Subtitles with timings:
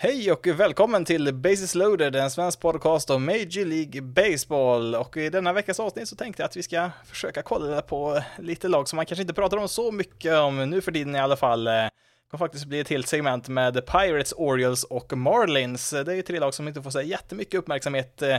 [0.00, 4.94] Hej och välkommen till Bases loaded, en svensk podcast om Major League Baseball.
[4.94, 8.68] Och i denna veckas avsnitt så tänkte jag att vi ska försöka kolla på lite
[8.68, 11.36] lag som man kanske inte pratar om så mycket om nu för tiden i alla
[11.36, 11.64] fall.
[11.64, 11.90] Det
[12.30, 15.92] kommer faktiskt bli ett helt segment med Pirates, Orioles och Marlins.
[15.92, 18.38] Eh, det är ju tre lag som inte får så jättemycket uppmärksamhet eh,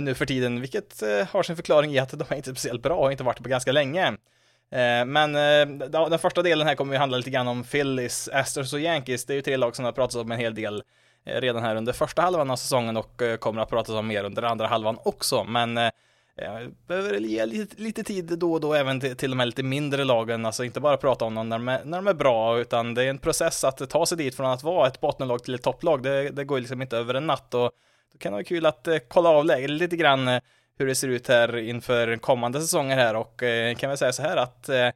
[0.00, 3.04] nu för tiden, vilket har sin förklaring i att de är inte speciellt bra och
[3.04, 4.16] har inte varit det på ganska länge.
[4.70, 8.72] Eh, men eh, den första delen här kommer ju handla lite grann om Phillies, Astros
[8.72, 9.24] och Yankees.
[9.24, 10.82] Det är ju tre lag som har pratats om en hel del
[11.24, 14.42] eh, redan här under första halvan av säsongen och kommer att pratas om mer under
[14.42, 15.44] andra halvan också.
[15.44, 15.76] Men
[16.40, 19.62] jag behöver ge lite, lite, tid då och då även till, till de här lite
[19.62, 22.58] mindre lagen, alltså inte bara prata om dem när de, är, när de är bra,
[22.58, 25.54] utan det är en process att ta sig dit från att vara ett bottenlag till
[25.54, 26.02] ett topplag.
[26.02, 27.70] Det, det går liksom inte över en natt och
[28.12, 30.40] då kan det vara kul att kolla av läget lite grann
[30.78, 34.22] hur det ser ut här inför kommande säsonger här och eh, kan väl säga så
[34.22, 34.88] här att eh,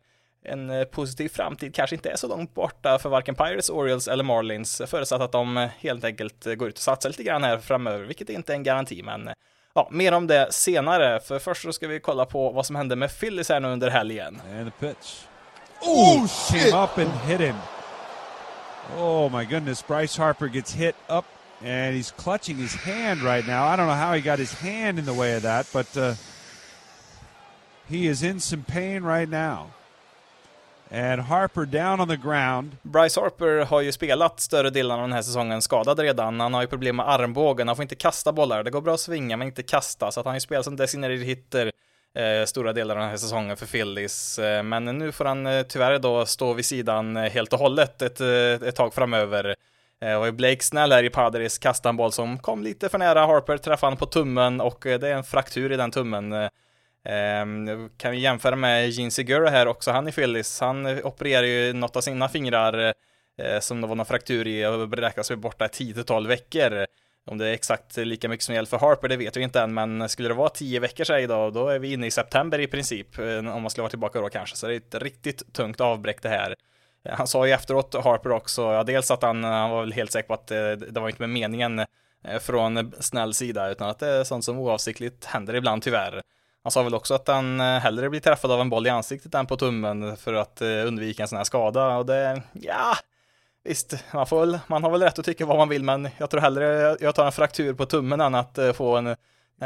[0.44, 4.82] en positiv framtid kanske inte är så långt borta för varken Pirates, Orioles eller Marlins
[4.86, 8.52] förutsatt att de helt enkelt går ut och satsar lite grann här framöver, vilket inte
[8.52, 9.30] är en garanti, men
[9.74, 11.20] ja, mer om det senare.
[11.20, 13.90] För först så ska vi kolla på vad som hände med Phillies här nu under
[13.90, 14.40] helgen.
[14.52, 15.24] And the pitch.
[15.80, 16.70] Oh, shit!
[16.70, 17.56] Came up and hit him.
[18.98, 21.24] Oh my goodness, Bryce Harper gets hit up
[21.64, 23.66] and he's clutching his hand right now.
[23.66, 26.14] I don't know how he got his hand in the way of that, but uh,
[27.88, 29.70] he is in some pain right now.
[30.90, 32.76] And Harper down on the ground.
[32.82, 36.40] Bryce Harper har ju spelat större delen av den här säsongen skadad redan.
[36.40, 38.62] Han har ju problem med armbågen, han får inte kasta bollar.
[38.62, 40.76] Det går bra att svinga men inte kasta, så att han har ju spelat som
[40.76, 41.72] designated hitter
[42.14, 44.38] eh, stora delar av den här säsongen för Phillies.
[44.38, 48.02] Eh, men nu får han eh, tyvärr då stå vid sidan eh, helt och hållet
[48.02, 49.56] ett, eh, ett tag framöver.
[50.02, 52.98] Det var ju Blake Snell här i Padres kastade en boll som kom lite för
[52.98, 56.32] nära Harper, träffade han på tummen och eh, det är en fraktur i den tummen.
[56.32, 56.48] Eh,
[57.04, 61.42] ehm, kan vi jämföra med Gene Segura här också, han i Phillies, han eh, opererar
[61.42, 62.94] ju något av sina fingrar
[63.60, 66.86] som det var någon fraktur i och beräknas vara borta 10-12 veckor.
[67.26, 69.74] Om det är exakt lika mycket som gäller för Harper, det vet vi inte än,
[69.74, 72.66] men skulle det vara 10 veckor sedan idag, då är vi inne i september i
[72.66, 76.22] princip, om man skulle vara tillbaka då kanske, så det är ett riktigt tungt avbräck
[76.22, 76.54] det här.
[77.04, 79.92] Eh, han sa ju efteråt, Harper också, ja, dels att han, eh, han var väl
[79.92, 81.86] helt säker på att eh, det, det var inte med meningen
[82.40, 86.22] från snäll sida, utan att det är sånt som oavsiktligt händer ibland tyvärr.
[86.62, 89.46] Han sa väl också att han hellre blir träffad av en boll i ansiktet än
[89.46, 92.96] på tummen för att undvika en sån här skada och det, ja,
[93.64, 96.30] visst, man får väl, man har väl rätt att tycka vad man vill, men jag
[96.30, 99.16] tror hellre jag tar en fraktur på tummen än att få en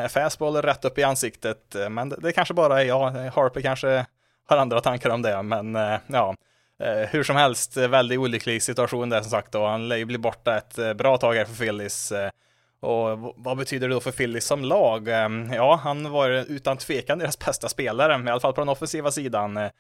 [0.08, 1.76] fastball rätt upp i ansiktet.
[1.90, 4.06] Men det, det kanske bara är jag, Harper kanske
[4.46, 5.74] har andra tankar om det, men
[6.06, 6.34] ja.
[6.78, 10.04] Eh, hur som helst, eh, väldigt olycklig situation där som sagt och han lär ju
[10.04, 12.12] bli borta ett eh, bra tag här för Phillies.
[12.12, 12.30] Eh.
[12.80, 15.08] Och vad betyder det då för Phillies som lag?
[15.54, 19.70] Ja, han var utan tvekan deras bästa spelare, i alla fall på den offensiva sidan.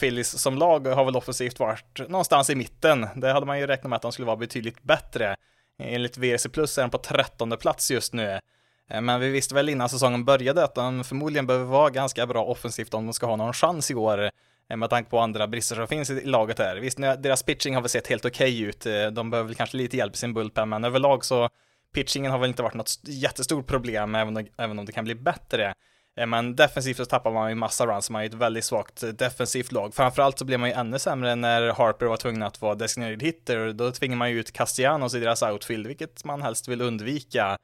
[0.00, 3.08] Phillies som lag har väl offensivt varit någonstans i mitten.
[3.14, 5.36] Det hade man ju räknat med att de skulle vara betydligt bättre.
[5.78, 8.40] Enligt VRC Plus är de på trettonde plats just nu.
[8.88, 12.94] Men vi visste väl innan säsongen började att de förmodligen behöver vara ganska bra offensivt
[12.94, 14.30] om de ska ha någon chans i år.
[14.70, 16.76] Eh, med tanke på andra brister som finns i laget här.
[16.76, 18.86] Visst, deras pitching har väl sett helt okej okay ut.
[18.86, 21.48] Eh, de behöver väl kanske lite hjälp i sin bullpen, men överlag så
[21.94, 25.14] pitchingen har väl inte varit något jättestort problem, även om, även om det kan bli
[25.14, 25.74] bättre.
[26.16, 29.18] Eh, men defensivt så tappar man ju massa runs, man är ju ett väldigt svagt
[29.18, 29.94] defensivt lag.
[29.94, 33.72] Framförallt så blev man ju ännu sämre när Harper var tvungen att vara designated hitter,
[33.72, 37.58] då tvingar man ju ut Castellanos i deras outfield, vilket man helst vill undvika.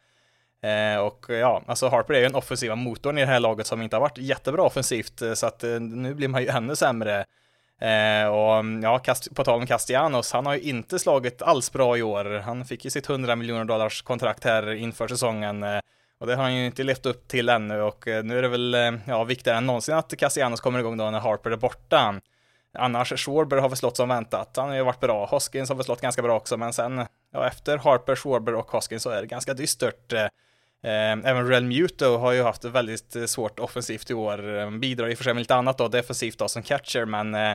[0.62, 3.82] Eh, och ja, alltså Harper är ju en offensiva motorn i det här laget som
[3.82, 7.24] inte har varit jättebra offensivt, eh, så att eh, nu blir man ju ännu sämre.
[8.30, 9.00] Och mm, ja,
[9.34, 12.38] på tal om Castellanos, han har ju inte slagit alls bra i år.
[12.38, 15.64] Han fick ju sitt 100 miljoner dollars kontrakt här inför säsongen.
[16.20, 18.76] Och det har han ju inte levt upp till ännu och nu är det väl
[19.06, 22.14] ja, viktigare än någonsin att Cassianos kommer igång då när Harper är borta.
[22.78, 24.56] Annars, Schwarber har väl slått som väntat.
[24.56, 25.26] Han har ju varit bra.
[25.26, 29.02] Hoskins har väl slått ganska bra också, men sen, ja, efter Harper, Schwarber och Hoskins
[29.02, 30.12] så är det ganska dystert.
[30.82, 34.59] Ehm, även Real Muto har ju haft väldigt eh, svårt offensivt i år.
[34.59, 37.34] Ehm, bidrar i och för sig med lite annat då, defensivt då som catcher, men
[37.34, 37.54] eh,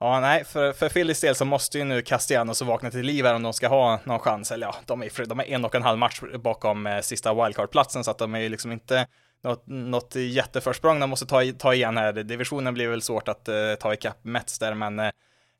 [0.00, 3.34] Ja, nej, för, för Phillies del så måste ju nu Castellanos vakna till liv här
[3.34, 4.52] om de ska ha någon chans.
[4.52, 8.04] Eller ja, de är, de är en och en halv match bakom eh, sista wildcard-platsen,
[8.04, 9.06] så att de är ju liksom inte
[9.42, 12.12] något, något jätteförsprång de måste ta, ta igen här.
[12.12, 15.06] Divisionen blir väl svårt att eh, ta ikapp Mets där, men eh,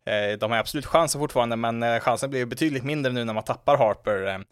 [0.07, 3.45] eh de har absolut chansen fortfarande, men chansen blir ju betydligt mindre nu när man
[3.45, 4.27] tappar Harper.
[4.27, 4.45] Ehm,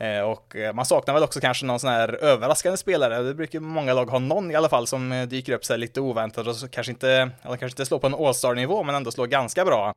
[0.00, 3.22] Eh, och eh, man saknar väl också kanske någon sån här överraskande spelare.
[3.22, 6.00] Det brukar många lag ha någon i alla fall som eh, dyker upp sig lite
[6.00, 7.10] oväntat och så kanske inte,
[7.42, 9.94] eller kanske inte slår på en All-star nivå men ändå slår ganska bra.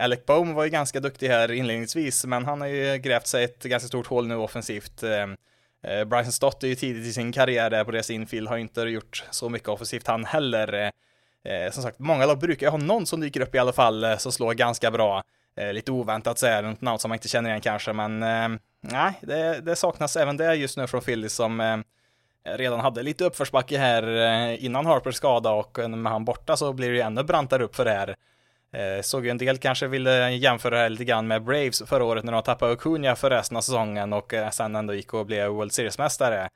[0.00, 3.62] Alec Bohm var ju ganska duktig här inledningsvis, men han har ju grävt sig ett
[3.62, 5.04] ganska stort hål nu offensivt.
[6.06, 9.24] Bryson Stott är ju tidigt i sin karriär där på deras infield, har inte gjort
[9.30, 10.92] så mycket offensivt han heller.
[11.70, 14.54] Som sagt, många lag brukar ha någon som dyker upp i alla fall som slår
[14.54, 15.22] ganska bra.
[15.72, 19.18] Lite oväntat så är det något namn som man inte känner igen kanske, men nej,
[19.20, 21.78] det, det, saknas även det just nu från Phillies som eh,
[22.44, 26.72] redan hade lite uppförsbacke här eh, innan Harpers skada och eh, med han borta så
[26.72, 28.16] blir det ju ännu brantare upp för det här.
[28.72, 32.04] Eh, såg ju en del kanske ville jämföra det här lite grann med Braves förra
[32.04, 35.26] året när de tappade Acuna för resten av säsongen och eh, sen ändå gick och
[35.26, 36.48] blev World Series-mästare.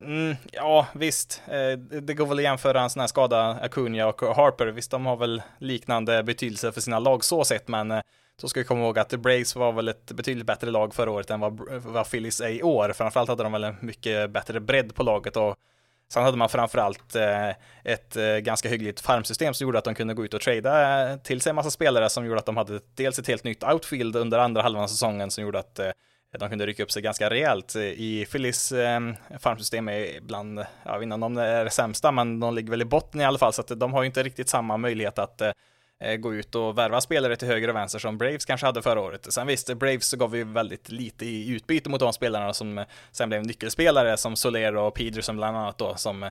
[0.00, 1.42] Mm, ja, visst.
[1.46, 4.66] Eh, det går väl att jämföra en sån här skada, Acuna och Harper.
[4.66, 8.00] Visst, de har väl liknande betydelse för sina lag så sett, men eh,
[8.40, 11.10] så ska vi komma ihåg att The Braves var väl ett betydligt bättre lag förra
[11.10, 12.92] året än vad, vad Phillies är i år.
[12.92, 15.56] Framförallt hade de väl en mycket bättre bredd på laget och
[16.12, 17.50] sen hade man framförallt eh,
[17.84, 21.16] ett eh, ganska hyggligt farmsystem som gjorde att de kunde gå ut och trada eh,
[21.16, 24.16] till sig en massa spelare som gjorde att de hade dels ett helt nytt outfield
[24.16, 25.80] under andra halvan av säsongen som gjorde att
[26.38, 27.76] de kunde rycka upp sig ganska rejält.
[27.76, 28.72] I Phillies
[29.38, 32.82] farmsystem är ibland, jag vet inte om de är det sämsta, men de ligger väl
[32.82, 35.42] i botten i alla fall, så att de har ju inte riktigt samma möjlighet att
[36.02, 39.00] Eh, gå ut och värva spelare till höger och vänster som Braves kanske hade förra
[39.00, 39.32] året.
[39.32, 43.28] Sen visst, Braves så gav ju väldigt lite i utbyte mot de spelarna som sen
[43.28, 46.22] blev nyckelspelare som Soler och Peterson bland annat då som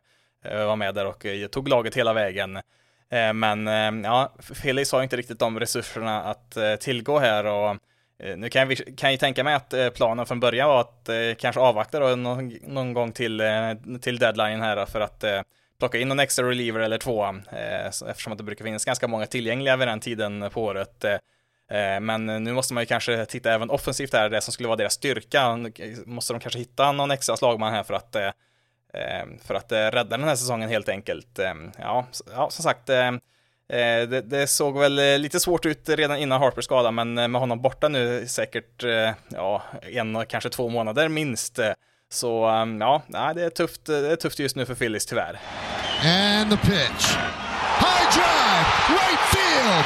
[0.45, 2.59] eh, var med där och eh, tog laget hela vägen.
[3.33, 3.67] Men
[4.03, 7.77] ja, Phillies har inte riktigt de resurserna att tillgå här och
[8.37, 11.99] nu kan jag, kan jag tänka mig att planen från början var att kanske avvakta
[11.99, 13.41] då någon, någon gång till,
[14.01, 15.23] till deadline här för att
[15.81, 19.25] plocka in någon extra reliever eller två, eh, eftersom att det brukar finnas ganska många
[19.25, 21.03] tillgängliga vid den tiden på året.
[21.03, 21.13] Eh,
[21.77, 24.77] eh, men nu måste man ju kanske titta även offensivt här, det som skulle vara
[24.77, 25.41] deras styrka.
[25.79, 28.25] Eh, måste de kanske hitta någon extra slagman här för att, eh,
[28.93, 31.39] eh för att rädda den här säsongen helt enkelt.
[31.77, 32.87] Ja, ja som sagt,
[33.67, 37.87] det, det, såg väl lite svårt ut redan innan Harpers skada, men med honom borta
[37.87, 38.83] nu säkert
[39.29, 41.59] ja, en, kanske två månader minst,
[42.13, 43.01] så um, ja,
[43.35, 45.39] det är, tufft, det är tufft just nu för Phillies tyvärr.
[46.03, 47.15] And the pitch.
[47.79, 49.85] High drive, right field.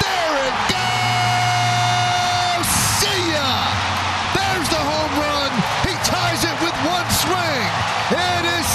[0.00, 2.68] There it goes!
[3.00, 3.50] See ya!
[4.34, 5.52] There's the home run.
[5.86, 7.68] He ties it with one swing.
[8.10, 8.66] It is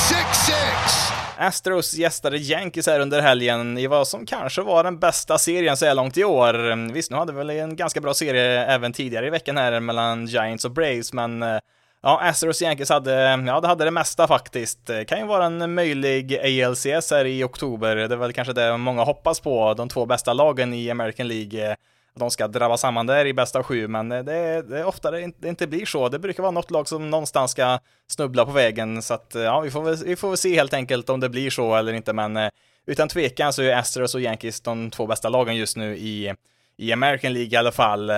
[0.47, 1.13] 6-6.
[1.37, 5.85] Astros gästade Yankees här under helgen i vad som kanske var den bästa serien så
[5.85, 6.91] här långt i år.
[6.93, 10.25] Visst, nu hade vi väl en ganska bra serie även tidigare i veckan här mellan
[10.25, 11.57] Giants och Braves, men eh,
[12.05, 14.85] Ja, Astros Yankees hade, ja, det hade det mesta faktiskt.
[14.85, 17.95] Det kan ju vara en möjlig ALCS här i oktober.
[17.95, 19.73] Det är väl kanske det många hoppas på.
[19.73, 21.75] De två bästa lagen i American League.
[22.15, 24.21] De ska drabba samman där i bästa sju, men det,
[24.61, 26.09] det är ofta det inte blir så.
[26.09, 29.71] Det brukar vara något lag som någonstans ska snubbla på vägen, så att ja, vi
[29.71, 32.37] får väl, vi får väl se helt enkelt om det blir så eller inte, men
[32.37, 32.49] eh,
[32.85, 36.33] utan tvekan så är Astros och Yankees de två bästa lagen just nu i,
[36.77, 38.11] i American League i alla fall.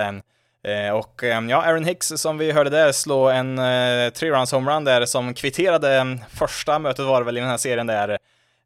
[0.66, 4.84] Eh, och eh, ja, Aaron Hicks som vi hörde där slå en eh, tre-runs homerun
[4.84, 8.18] där som kvitterade mm, första mötet var det väl i den här serien där.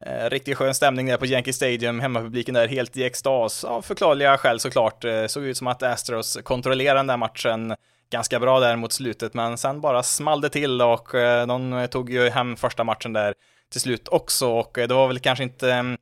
[0.06, 4.38] Eh, riktigt skön stämning där på Yankee Stadium, hemmapubliken där helt i extas, av förklarliga
[4.38, 5.04] skäl såklart.
[5.04, 7.76] Eh, såg ut som att Astros kontrollerade den där matchen
[8.10, 12.10] ganska bra där mot slutet, men sen bara small det till och eh, de tog
[12.10, 13.34] ju hem första matchen där
[13.70, 15.98] till slut också och eh, det var väl kanske inte mm,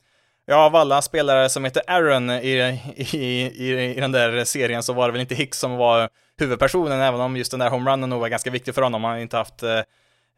[0.50, 4.92] Ja, av alla spelare som heter Aaron i, i, i, i den där serien så
[4.92, 6.08] var det väl inte Hicks som var
[6.38, 9.04] huvudpersonen, även om just den där homerunnen nog var ganska viktig för honom.
[9.04, 9.80] Han har inte haft eh,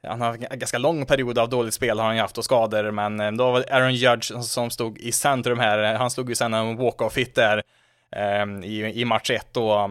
[0.06, 2.90] han har en ganska lång period av dåligt spel har han ju haft och skador,
[2.90, 5.94] men eh, då var det Aaron Judge som stod i centrum här.
[5.94, 7.62] Han slog ju sen en walk-off hit där
[8.16, 9.90] eh, i, i match 1 då.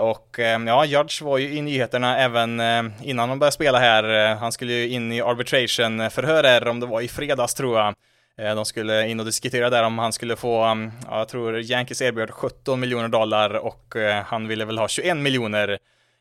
[0.00, 2.60] Och ja, Judge var ju i nyheterna även
[3.02, 4.34] innan de började spela här.
[4.34, 7.94] Han skulle ju in i arbitration förhör här, om det var i fredags tror jag.
[8.38, 11.60] Eh, de skulle in och diskutera där om han skulle få, mm, ja, jag tror
[11.60, 15.78] Yankees erbjöd 17 miljoner dollar och eh, han ville väl ha 21 miljoner.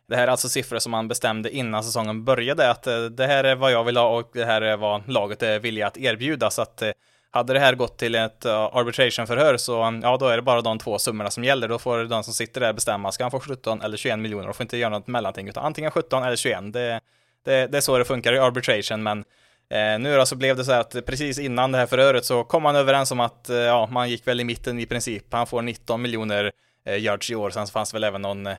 [0.07, 3.43] Det här är alltså siffror som han bestämde innan säsongen började, att eh, det här
[3.43, 6.49] är vad jag vill ha och det här är vad laget är villiga att erbjuda.
[6.49, 6.83] Så att
[7.31, 10.79] hade det här gått till ett arbitration-förhör så, mm, ja, då är det bara de
[10.79, 11.67] två summorna som gäller.
[11.67, 14.45] Då får den som sitter där bestämma, ska han få 17 eller 21 miljoner?
[14.45, 16.73] De får inte göra något mellanting, utan antingen 17 eller 21.
[16.73, 16.99] Det,
[17.45, 19.23] det, det är så det funkar i arbitration, men
[19.69, 22.43] Eh, nu då så blev det så här att precis innan det här förhöret så
[22.43, 25.25] kom man överens om att eh, ja, man gick väl i mitten i princip.
[25.31, 26.51] Han får 19 miljoner
[26.85, 28.57] eh, yards i år, sen så fanns väl även någon eh,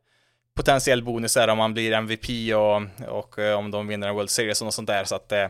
[0.54, 4.30] potentiell bonus där om man blir MVP och, och eh, om de vinner en World
[4.30, 5.04] Series och något sånt där.
[5.04, 5.46] Så att eh,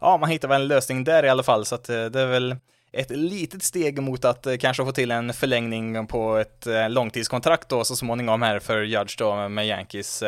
[0.00, 2.26] ja, man hittar väl en lösning där i alla fall, så att eh, det är
[2.26, 2.56] väl
[2.92, 7.68] ett litet steg mot att eh, kanske få till en förlängning på ett eh, långtidskontrakt
[7.68, 10.22] då så småningom här för Judge då med Yankees.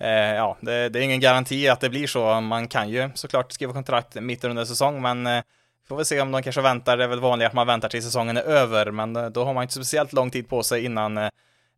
[0.00, 2.40] Eh, ja, det, det, är ingen garanti att det blir så.
[2.40, 5.42] Man kan ju såklart skriva kontrakt mitt under säsong, men eh,
[5.88, 6.96] får väl se om de kanske väntar.
[6.96, 9.54] Det är väl vanligt att man väntar till säsongen är över, men eh, då har
[9.54, 11.28] man inte speciellt lång tid på sig innan eh,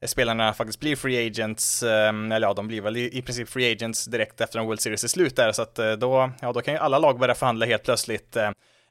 [0.07, 3.73] spelarna faktiskt blir free agents, eh, eller ja, de blir väl i, i princip free
[3.73, 6.61] agents direkt efter en World Series är slut där, så att eh, då, ja, då
[6.61, 8.37] kan ju alla lag börja förhandla helt plötsligt.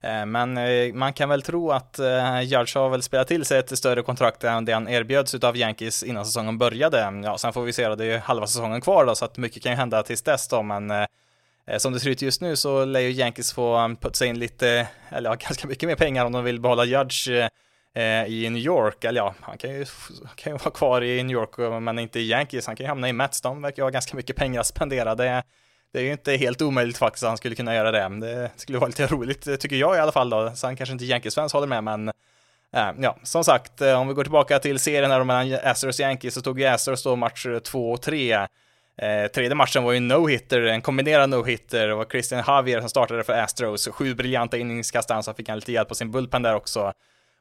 [0.03, 3.59] Eh, men eh, man kan väl tro att eh, Judge har väl spelat till sig
[3.59, 7.21] ett större kontrakt än det han erbjöds utav Yankees innan säsongen började.
[7.23, 9.37] Ja, sen får vi se då, det är ju halva säsongen kvar då, så att
[9.37, 10.91] mycket kan ju hända tills dess då, men
[11.77, 15.29] som det ser ut just nu så lär ju Yankees få putsa in lite, eller
[15.29, 17.29] ja, ganska mycket mer pengar om de vill behålla Judge
[18.27, 19.85] i New York, eller ja, han kan ju,
[20.35, 23.09] kan ju vara kvar i New York men inte i Yankees, han kan ju hamna
[23.09, 25.43] i Mets, de verkar ha ganska mycket pengar att spendera.
[25.93, 28.19] Det, är ju inte helt omöjligt faktiskt att han skulle kunna göra det.
[28.19, 31.05] Det skulle vara lite roligt, tycker jag i alla fall då, så han kanske inte
[31.05, 32.07] Yankees-fans håller med, men
[32.75, 36.03] äh, ja, som sagt, eh, om vi går tillbaka till serien här mellan Astros och
[36.03, 38.47] Yankees så tog ju Astros då match 2 och 3.
[39.01, 41.87] Eh, tredje matchen var ju no-hitter, en kombinerad no-hitter.
[41.87, 43.87] Det var Christian Javier som startade för Astros.
[43.87, 46.93] Sju briljanta inningskast, så fick han lite hjälp på sin bullpen där också.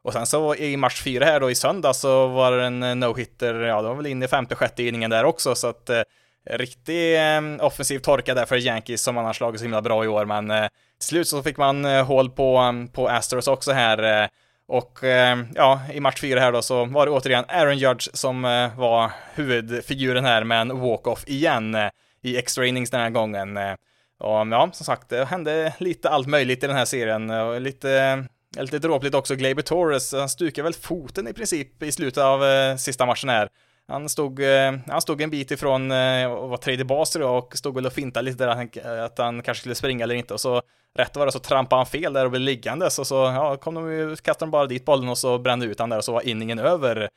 [0.02, 2.94] Och sen så i match fyra här då i söndag så var det en eh,
[2.94, 6.02] no-hitter, ja det var väl in i femte, sjätte inningen där också så att eh,
[6.50, 10.24] riktig eh, offensiv torka där för Yankees som annars slagit så himla bra i år
[10.24, 10.66] men eh,
[10.98, 14.28] till slut så fick man eh, hål på, eh, på Astros också här eh,
[14.68, 18.44] och eh, ja, i match fyra här då så var det återigen Aaron Judge som
[18.44, 21.88] eh, var huvudfiguren här med en walk-off igen eh,
[22.22, 23.56] i extra innings den här gången.
[23.56, 23.72] Eh,
[24.20, 28.24] och ja, som sagt, det hände lite allt möjligt i den här serien och lite
[28.56, 32.76] Lite dråpligt också, Glaber Torres, han stukade väl foten i princip i slutet av eh,
[32.76, 33.48] sista matchen här.
[33.88, 37.74] Han stod, eh, han stod en bit ifrån eh, och var tredje bas och stod
[37.74, 40.40] väl och fintade lite där att han, att han kanske skulle springa eller inte och
[40.40, 40.62] så
[40.94, 43.74] rätt var det så trampade han fel där och blev liggandes och så ja, kom
[43.74, 46.12] de ju, kastade de bara dit bollen och så brände ut han där och så
[46.12, 47.08] var inningen över.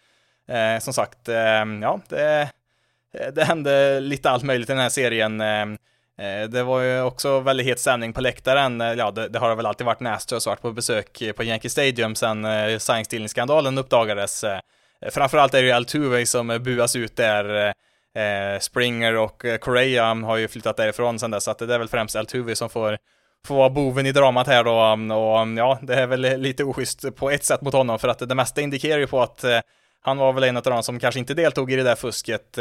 [0.48, 2.50] Eh, som sagt, eh, ja, det,
[3.34, 5.42] det hände lite allt möjligt i den här serien.
[5.42, 5.62] Eh,
[6.28, 8.80] eh det var ju också väldigt het stämning på läktaren.
[8.80, 12.16] Ja, det, det har väl alltid varit när Astros varit på besök på Yankee Stadium
[12.16, 14.46] sedan eh, sign-stealing-skandalen uppdagades.
[15.10, 17.74] Framförallt är det ju Altuve som buas ut där.
[18.16, 21.74] Eh, eh, Springer och eh, Correa har ju flyttat därifrån sen dess, så att det
[21.74, 22.98] är väl främst Altuve som får
[23.48, 26.64] får vara boven i dramat här då um, och um, ja, det är väl lite
[26.64, 29.46] oschysst på ett sätt mot honom för att det mesta indikerar ju på att
[30.02, 32.58] han var väl en av de som kanske inte deltog i det där fusket.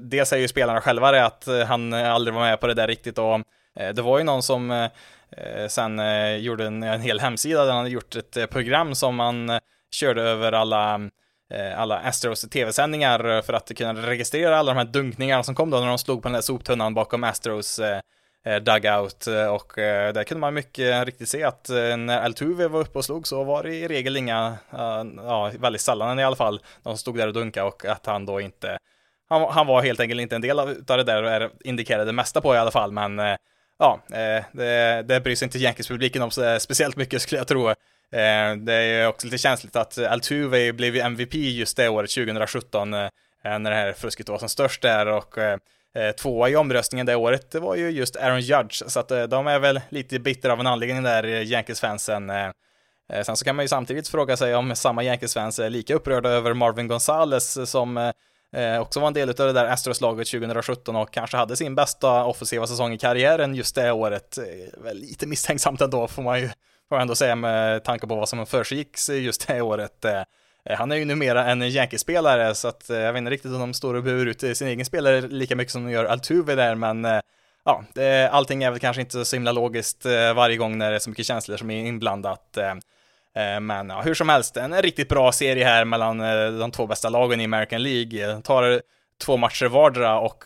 [0.00, 3.18] Dels säger ju spelarna själva det, att han aldrig var med på det där riktigt
[3.18, 3.40] och
[3.94, 4.88] det var ju någon som
[5.68, 6.00] sen
[6.42, 10.52] gjorde en, en hel hemsida där han hade gjort ett program som man körde över
[10.52, 11.00] alla
[11.54, 15.70] Eh, alla Astros tv-sändningar eh, för att kunna registrera alla de här dunkningarna som kom
[15.70, 18.00] då när de slog på den där soptunnan bakom Astros eh,
[18.62, 21.68] dugout och där kunde man mycket riktigt se att
[21.98, 24.56] när Altuve var uppe och slog så var det i regel inga,
[25.16, 28.26] ja väldigt sällan i alla fall, de som stod där och dunkade och att han
[28.26, 28.78] då inte
[29.28, 32.12] han, han var helt enkelt inte en del av, av det där och indikerade det
[32.12, 33.18] mesta på i alla fall, men
[33.78, 34.00] ja,
[34.52, 37.74] det, det bryr sig inte Yankees-publiken om så speciellt mycket skulle jag tro.
[38.12, 43.08] Eh, det är också lite känsligt att Altuve blev MVP just det året, 2017, eh,
[43.42, 45.58] när det här fusket var som störst där och eh,
[46.20, 49.58] tvåa i omröstningen det året, det var ju just Aaron Judge, så att de är
[49.58, 52.32] väl lite bitter av en anledning där, Yankees-fansen.
[53.24, 56.54] Sen så kan man ju samtidigt fråga sig om samma Yankees-fans är lika upprörda över
[56.54, 58.12] Marvin Gonzales som
[58.80, 62.66] också var en del av det där Astros-laget 2017 och kanske hade sin bästa offensiva
[62.66, 64.38] säsong i karriären just det året.
[64.92, 66.50] Lite misstänksamt ändå får man ju
[66.92, 70.04] får jag ändå säga med tanke på vad som försiggicks just det året.
[70.04, 70.22] Eh,
[70.76, 73.74] han är ju numera en Yankee-spelare så att eh, jag vet inte riktigt om de
[73.74, 77.04] står och burar ut sin egen spelare lika mycket som de gör Altuve där men
[77.04, 77.20] eh,
[77.64, 80.98] ja, det, allting är väl kanske inte så himla logiskt varje gång när det är
[80.98, 82.58] så mycket känslor som är inblandat.
[83.60, 86.18] Men ja, hur som helst, en riktigt bra serie här mellan
[86.58, 88.40] de två bästa lagen i American League.
[88.42, 88.82] Tar
[89.18, 90.44] två matcher vardera och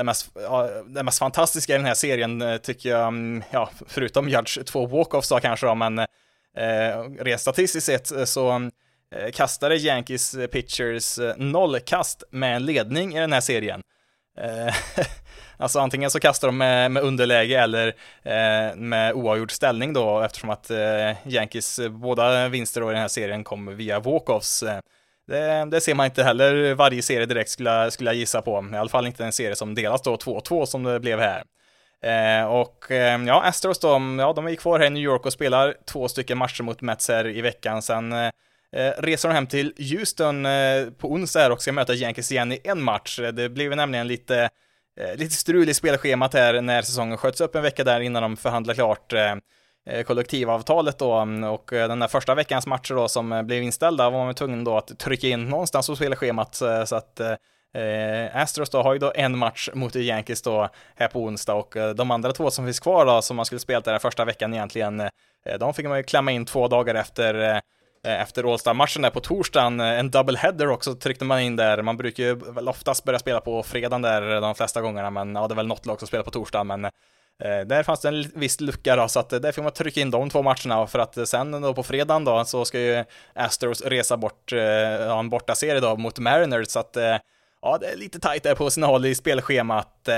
[0.00, 0.30] det mest,
[0.86, 4.86] det mest fantastiska i den här serien eh, tycker jag, mm, ja, förutom Judge två
[4.86, 6.06] walk-offs då kanske då, men eh,
[7.20, 8.70] rent statistiskt sett eh, så
[9.32, 13.82] kastade Yankees pitchers noll kast med en ledning i den här serien.
[15.56, 17.88] Alltså antingen så kastar de med, med underläge eller
[18.22, 23.08] eh, med oavgjord ställning då eftersom att eh, Yankees båda vinster då i den här
[23.08, 24.80] serien kom via walk-offs.
[25.30, 28.68] Det, det, ser man inte heller varje serie direkt skulle, skulle jag gissa på.
[28.72, 31.42] I alla fall inte en serie som delas då 2-2 som det blev här.
[32.02, 35.32] Eh, och eh, ja, Astros de, ja, de är kvar här i New York och
[35.32, 37.82] spelar två stycken matcher mot Mets här i veckan.
[37.82, 38.30] Sen eh,
[38.76, 42.52] eh, reser de hem till Houston eh, på onsdag här och ska möta Yankees igen
[42.52, 43.20] i en match.
[43.32, 44.48] Det blev nämligen lite
[45.00, 48.36] eh, lite strul i spelschemat här när säsongen sköts upp en vecka där innan de
[48.36, 49.34] förhandlar klart eh
[49.86, 53.62] Eh, kollektivavtalet då mm, och eh, den där första veckans matcher då som eh, blev
[53.62, 58.70] inställda var man tvungen då att trycka in någonstans på spelschemat så att eh, Astros
[58.70, 62.32] då har ju då en match mot Yankees då här på onsdag och de andra
[62.32, 65.02] två som finns kvar då som man skulle spela den första veckan egentligen
[65.60, 67.62] de fick man ju klämma in två dagar efter
[68.04, 71.82] Eh, efter All-Star-matchen där på torsdagen, en double header också tryckte man in där.
[71.82, 75.48] Man brukar ju väl oftast börja spela på fredagen där de flesta gångerna, men ja,
[75.48, 76.90] det är väl något lag som spelar på torsdagen, men
[77.40, 80.00] Eh, där fanns det en viss lucka då, så att eh, där fick man trycka
[80.00, 83.04] in de två matcherna för att eh, sen då på fredagen då så ska ju
[83.34, 86.96] Astros resa bort, ha en bortaserie då mot Mariners, så att
[87.62, 90.08] ja, det är lite tajt där på sina håll i spelschemat.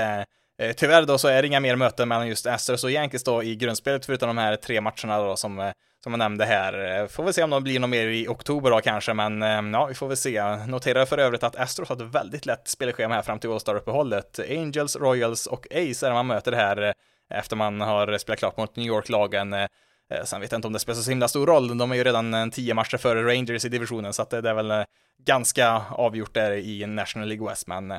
[0.75, 3.55] Tyvärr då så är det inga mer möten mellan just Astros och Yankees då i
[3.55, 5.71] grundspelet förutom de här tre matcherna då som
[6.03, 7.07] som jag nämnde här.
[7.07, 9.41] Får vi se om de blir något mer i oktober då kanske, men
[9.73, 10.55] ja, vi får väl se.
[10.55, 14.39] Noterar för övrigt att Astros hade väldigt lätt spelschema här fram till All-Star-uppehållet.
[14.49, 16.93] Angels, Royals och Ace är det man möter här
[17.29, 19.53] efter man har spelat klart mot New York-lagen.
[19.53, 19.67] Eh,
[20.11, 22.03] eh, sen vet jag inte om det spelar så himla stor roll, de är ju
[22.03, 24.85] redan eh, tio matcher före Rangers i divisionen, så att det är väl
[25.25, 27.93] ganska avgjort där i National League West, men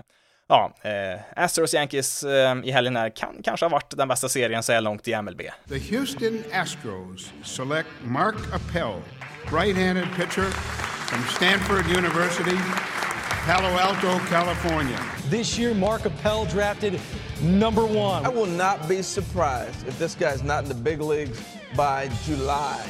[0.49, 4.63] ja, eh, Astros Yankees eh, i helgen här kan kanske ha varit den bästa serien
[4.63, 5.43] så här långt i MLB.
[5.69, 8.95] The Houston Astros select Mark Appel,
[9.51, 10.51] right-handed pitcher
[11.09, 12.57] from Stanford University,
[13.47, 14.99] Palo Alto, California.
[15.31, 17.01] This year, Mark Appel drafted
[17.43, 18.25] number one.
[18.25, 21.39] I will not be surprised if this guy's not in the big leagues
[21.77, 22.81] by July.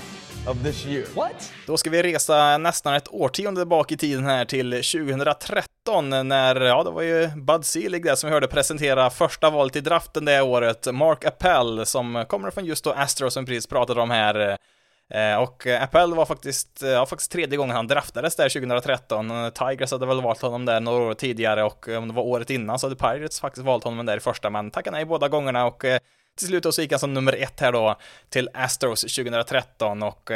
[0.46, 1.06] Of this year.
[1.14, 1.52] What?
[1.66, 6.82] Då ska vi resa nästan ett årtionde bak i tiden här till 2013 när, ja
[6.82, 10.42] det var ju Bud Selig där som vi hörde presentera första valet i draften det
[10.42, 14.58] året, Mark Appel som kommer från just då Astros som precis pratade om här
[15.14, 19.50] Eh, och eh, Appel var faktiskt, eh, ja, faktiskt tredje gången han draftades där 2013.
[19.52, 22.78] Tigers hade väl valt honom där några år tidigare och om det var året innan
[22.78, 25.84] så hade Pirates faktiskt valt honom där i första, men tackade nej båda gångerna och
[26.38, 30.30] till slut då så gick han som nummer ett här då till Astros 2013 och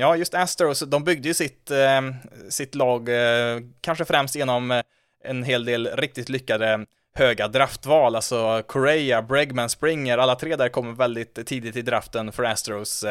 [0.00, 1.70] ja, just Astros, de byggde ju sitt,
[2.48, 3.08] sitt lag
[3.80, 4.82] kanske främst genom
[5.24, 10.92] en hel del riktigt lyckade höga draftval, alltså Correa, Bregman, Springer, alla tre där kommer
[10.92, 13.04] väldigt tidigt i draften för Astros.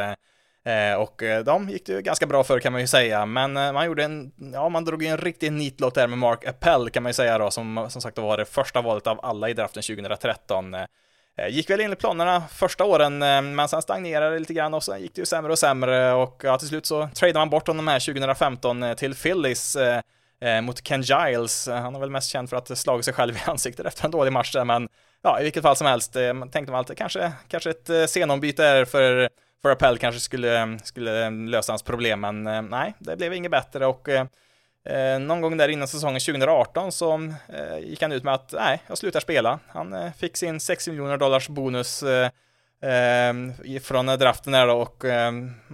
[0.67, 3.57] Eh, och eh, de gick det ju ganska bra för kan man ju säga, men
[3.57, 6.89] eh, man gjorde en, ja man drog ju en riktig nitlott där med Mark Appel
[6.89, 9.53] kan man ju säga då, som som sagt var det första valet av alla i
[9.53, 10.75] draften 2013.
[11.49, 13.17] Gick väl enligt planerna första åren,
[13.55, 16.41] men sen stagnerade det lite grann och sen gick det ju sämre och sämre och
[16.43, 19.77] ja, till slut så tradade man bort honom här 2015 till Phillies
[20.63, 21.67] mot Ken Giles.
[21.67, 24.33] Han är väl mest känd för att slagit sig själv i ansiktet efter en dålig
[24.33, 24.89] match där, men
[25.21, 26.13] ja, i vilket fall som helst
[26.51, 29.29] tänkte man att kanske, kanske ett scenombyte är för
[29.61, 33.85] för Appel kanske skulle, skulle lösa hans problem, men eh, nej, det blev inget bättre
[33.85, 34.25] och eh,
[34.85, 37.13] eh någon gång där innan säsongen 2018 så
[37.49, 39.59] eh, gick han ut med att nej, jag slutar spela.
[39.67, 42.29] Han eh, fick sin 6 miljoner dollars bonus eh,
[42.81, 43.33] eh
[43.81, 45.03] från draften där och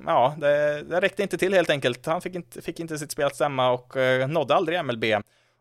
[0.06, 2.06] ja, det, det räckte inte till helt enkelt.
[2.06, 3.96] Han fick inte, fick inte sitt spel att stämma och
[4.28, 5.06] nådde aldrig MLB.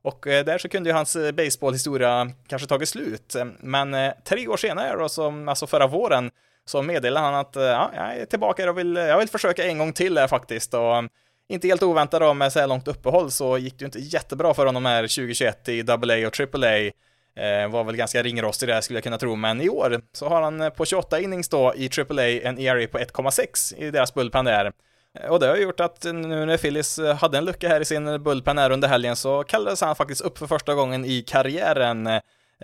[0.02, 3.36] Och där så kunde ju hans baseballhistoria kanske tagit slut.
[3.60, 6.30] Men tre år senare då, som alltså förra våren,
[6.64, 9.78] så meddelade han att eh, ja, jag är tillbaka och vill, jag vill försöka en
[9.78, 10.74] gång till här faktiskt.
[10.74, 11.10] Och mm,
[11.48, 14.54] inte helt oväntat då med så här långt uppehåll så gick det ju inte jättebra
[14.54, 16.90] för honom här 2021 i AA och AAA.
[17.36, 20.42] Eh, var väl ganska ringrostig där skulle jag kunna tro, men i år så har
[20.42, 24.44] han eh, på 28 innings då i AAA en ERA på 1,6 i deras bullpen
[24.44, 24.72] där.
[25.20, 28.22] Eh, och det har gjort att nu när Phillies hade en lucka här i sin
[28.22, 32.08] bullpen här under helgen så kallades han faktiskt upp för första gången i karriären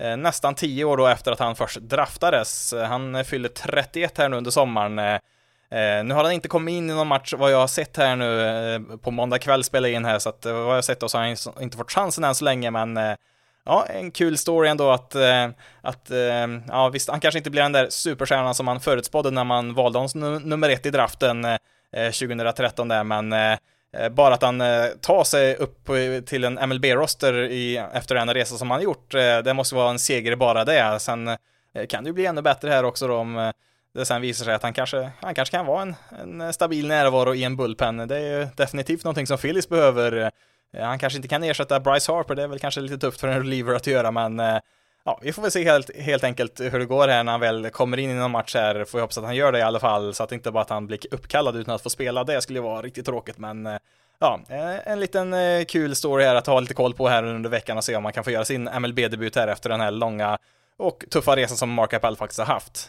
[0.01, 2.73] Eh, nästan tio år då efter att han först draftades.
[2.73, 4.99] Eh, han fyller 31 här nu under sommaren.
[4.99, 8.17] Eh, nu har han inte kommit in i någon match vad jag har sett här
[8.17, 11.19] nu på måndag kväll spelar in här så att vad jag har sett då så
[11.19, 13.17] har han inte fått chansen än så länge men
[13.65, 15.17] ja, en kul story ändå att,
[15.81, 16.11] att
[16.69, 19.99] ja visst, han kanske inte blir den där superstjärnan som man förutspådde när man valde
[19.99, 21.47] honom nummer ett i draften
[21.93, 23.35] 2013 där men
[23.97, 25.89] Eh, bara att han eh, tar sig upp
[26.27, 27.35] till en MLB-roster
[27.93, 30.99] efter den resa som han gjort, eh, det måste vara en seger bara det.
[31.01, 31.37] Sen
[31.89, 33.53] kan det ju bli ännu bättre här också då om
[33.95, 35.95] det sen visar sig att han kanske, han kanske kan vara en,
[36.41, 37.97] en stabil närvaro i en bullpen.
[37.97, 40.31] Det är ju definitivt någonting som Phillies behöver.
[40.79, 43.39] Han kanske inte kan ersätta Bryce Harper, det är väl kanske lite tufft för en
[43.39, 44.41] reliever att göra, men
[45.09, 47.71] ja, vi får väl se helt, helt enkelt hur det går här när han väl
[47.71, 48.85] kommer in i någon match här.
[48.85, 50.63] Får vi hoppas att han gör det i alla fall, så att det inte bara
[50.63, 52.25] att han blir uppkallad utan att få spela.
[52.25, 53.77] Det skulle vara riktigt tråkigt, men eh,
[54.19, 57.51] ja, eh, en liten eh, kul story här att ha lite koll på här under
[57.51, 60.39] veckan och se om man kan få göra sin MLB-debut här efter den här långa
[60.79, 62.89] och tuffa resan som Mark Appel faktiskt har haft.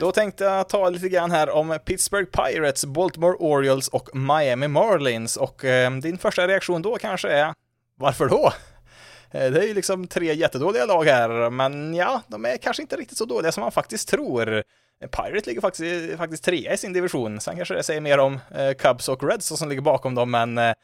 [0.00, 5.36] Då tänkte jag ta lite grann här om Pittsburgh Pirates, Baltimore Orioles och Miami Marlins
[5.36, 7.54] och eh, din första reaktion då kanske är
[7.96, 8.52] varför då?
[9.30, 12.96] Eh, det är ju liksom tre jättedåliga lag här, men ja, de är kanske inte
[12.96, 14.62] riktigt så dåliga som man faktiskt tror.
[15.10, 18.72] Pirates ligger faktiskt, faktiskt trea i sin division, sen kanske det säger mer om eh,
[18.72, 20.74] Cubs och Reds som ligger bakom dem, men eh,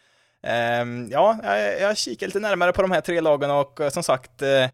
[0.42, 4.03] eh ja, jag, jag kikar lite närmare på de här tre lagen och eh, som
[4.03, 4.66] sagt, eh,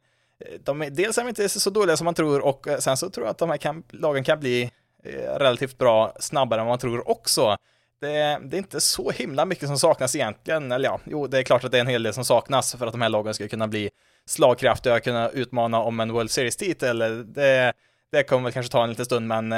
[0.45, 2.97] Eh, de är, dels är de inte så dåliga som man tror och eh, sen
[2.97, 4.71] så tror jag att de här kan, lagen kan bli
[5.05, 7.57] eh, relativt bra snabbare än man tror också.
[8.01, 10.73] det, det, är inte så himla mycket som saknas egentligen.
[10.73, 12.87] Eller ja, jo, det är klart att det är en hel del som saknas för
[12.87, 13.91] att de här lagen ska kunna bli
[14.27, 16.99] slagkraftiga och kunna utmana om en World Series-titel.
[17.35, 17.73] Det,
[18.13, 19.51] det kommer väl kanske ta en liten stund, men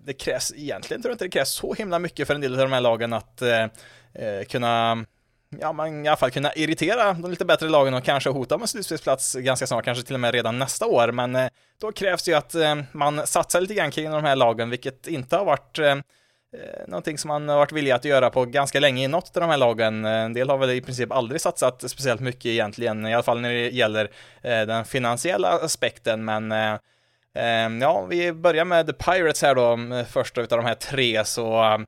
[0.00, 2.58] det krävs egentligen, tror jag inte det krävs så himla mycket för en del av
[2.58, 3.66] de här lagen att eh
[4.48, 5.04] kunna
[5.60, 8.68] ja, man i alla fall kunna irritera de lite bättre lagen och kanske hota med
[8.68, 11.12] slutspelsplats ganska snart, kanske till och med redan nästa år.
[11.12, 11.48] Men eh,
[11.80, 15.06] då krävs det ju att eh, man satsar lite grann kring de här lagen, vilket
[15.06, 15.98] inte har varit eh, eh,
[16.88, 19.50] någonting som man har varit villig att göra på ganska länge i något av de
[19.50, 20.04] här lagen.
[20.04, 23.40] Eh, en del har väl i princip aldrig satsat speciellt mycket egentligen, i alla fall
[23.40, 24.10] när det gäller
[24.42, 26.78] eh, den finansiella aspekten, men eh,
[27.80, 31.78] ja, vi börjar med The Pirates här då, första utav de här tre, så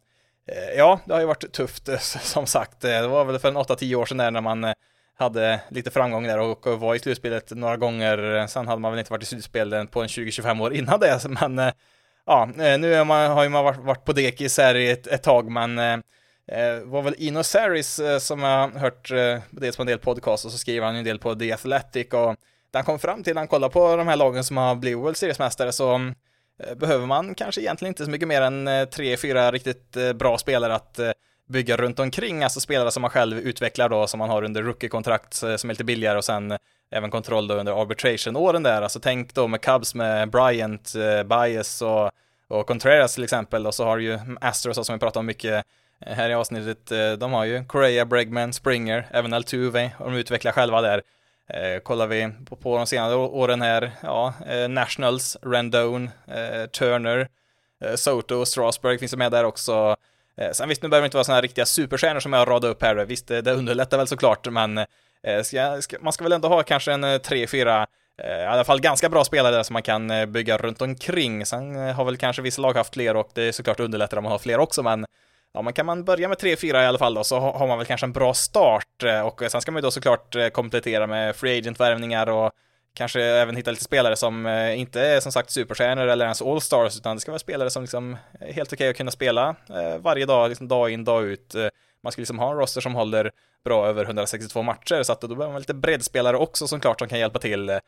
[0.47, 2.85] Eh, ja, det har ju varit tufft eh, som sagt.
[2.85, 4.75] Eh, det var väl för en 8-10 år sedan där när man
[5.17, 8.47] hade lite framgång där och var i slutspelet några gånger.
[8.47, 11.73] Sen hade man väl inte varit i slutspelet på en 20-25 år innan det, men
[12.27, 15.77] ja, nu man, har ju man varit, på dekis här i ett, ett tag, men
[16.47, 19.11] det var väl Ino Saris som jag hört
[19.51, 22.37] dels på en del podcast och så skriver han en del på The Athletic och
[22.71, 24.99] där han kom fram till, när han kollade på de här lagen som har blivit
[24.99, 26.15] World Series-mästare så mm,
[26.63, 30.13] Eh, behöver man kanske egentligen inte så mycket mer än eh, tre, fyra riktigt eh,
[30.13, 31.01] bra spelare att
[31.49, 35.35] bygga runt omkring, alltså spelare som man själv utvecklar då, som man har under rookie-kontrakt
[35.35, 36.59] som är lite billigare och sen
[36.91, 40.93] även kontroll då under arbitration-åren där, alltså tänk då med Cubs med Bryant,
[41.27, 42.11] Bias och,
[42.49, 45.65] och Contreras till exempel, och så har du ju Astros som vi pratar om mycket
[46.01, 50.81] här i avsnittet, de har ju Correa, Bregman, Springer, även Altuve, och de utvecklar själva
[50.81, 51.03] där.
[51.49, 57.29] Eh, kollar vi på, på de senare åren här, ja, eh, Nationals, Rendone, eh, Turner,
[57.85, 59.97] eh, Soto, Strasburg finns med där också.
[60.37, 62.73] Eh, sen visst, nu behöver det inte vara sådana här riktiga superstjärnor som jag radade
[62.73, 64.87] upp här, visst, det, det underlättar väl såklart, men
[65.27, 67.87] Eh, ska, ska, man ska väl ändå ha kanske en eh, tre, fyra
[68.23, 71.47] eh, i alla fall ganska bra spelare där som man kan bygga runt omkring.
[71.47, 74.33] Sen har väl kanske vissa lag haft fler och det är såklart underlättar om man
[74.33, 75.07] har fler också, men
[75.55, 77.79] ja, man kan man börja med tre, fyra i alla fall då, så har man
[77.79, 81.07] väl kanske en bra start eh, och sen ska man ju då såklart eh, komplettera
[81.07, 82.53] med free agent-värvningar och
[82.95, 86.97] kanske även hitta lite spelare som eh, inte är som sagt superstjärnor eller ens all-stars,
[86.97, 89.57] utan det ska vara spelare som liksom är helt okej okay att kunna spela
[89.99, 91.55] varje dag, liksom dag in, dag ut
[92.03, 93.31] man ska liksom ha en roster som håller
[93.65, 97.19] bra över 162 matcher, så att då behöver man lite breddspelare också såklart som kan
[97.19, 97.81] hjälpa till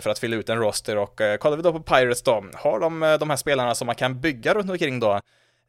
[0.00, 3.16] för att fylla ut en roster och kollar vi då på Pirates då, har de
[3.20, 5.20] de här spelarna som man kan bygga runt omkring då?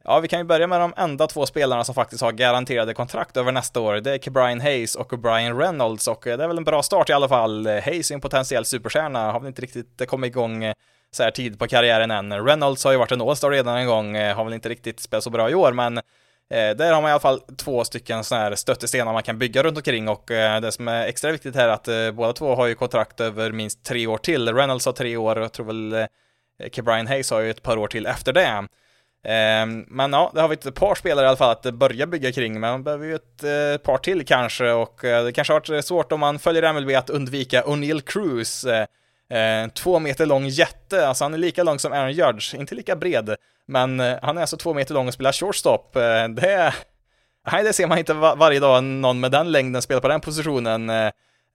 [0.05, 3.37] Ja, vi kan ju börja med de enda två spelarna som faktiskt har garanterade kontrakt
[3.37, 3.95] över nästa år.
[3.95, 7.09] Det är Brian Hayes och Brian Reynolds och eh, det är väl en bra start
[7.09, 7.67] i alla fall.
[7.67, 10.73] Eh, Hayes är en potentiell superstjärna, har väl inte riktigt eh, kommit igång
[11.11, 12.45] så här tid på karriären än.
[12.45, 15.29] Reynolds har ju varit en All-star redan en gång, har väl inte riktigt spelat så
[15.29, 16.01] bra i år, men
[16.49, 19.77] där har man i alla fall två stycken sådana här stöttestenar man kan bygga runt
[19.77, 20.23] omkring och
[20.61, 23.85] det som är extra viktigt här är att båda två har ju kontrakt över minst
[23.85, 24.53] tre år till.
[24.55, 26.07] Reynolds har tre år och jag tror väl
[26.83, 28.67] Brian Hayes har ju ett par år till efter det.
[29.23, 32.31] Ehm, men ja, det har vi ett par spelare i alla fall att börja bygga
[32.31, 35.59] kring, men man behöver ju ett eh, par till kanske och eh, det kanske har
[35.59, 38.65] varit eh, svårt om man följer MLB att undvika O'Neill Cruz
[39.73, 43.35] två meter lång jätte, alltså han är lika lång som Aaron Judge, inte lika bred,
[43.67, 45.93] men han är alltså två meter lång och spelar shortstop.
[45.93, 46.73] Det,
[47.51, 50.21] nej, det ser man inte var varje dag någon med den längden spelar på den
[50.21, 50.91] positionen.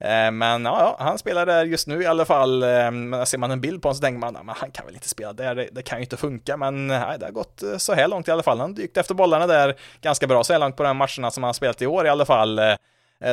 [0.03, 2.63] Eh, men ja, han spelar där just nu i alla fall.
[2.63, 4.95] Eh, men ser man en bild på honom så tänker man, men han kan väl
[4.95, 6.57] inte spela där, det, det kan ju inte funka.
[6.57, 8.59] Men nej, det har gått eh, så här långt i alla fall.
[8.59, 11.47] Han dykt efter bollarna där ganska bra så här långt på de matcherna som han
[11.47, 12.61] har spelat i år i alla fall.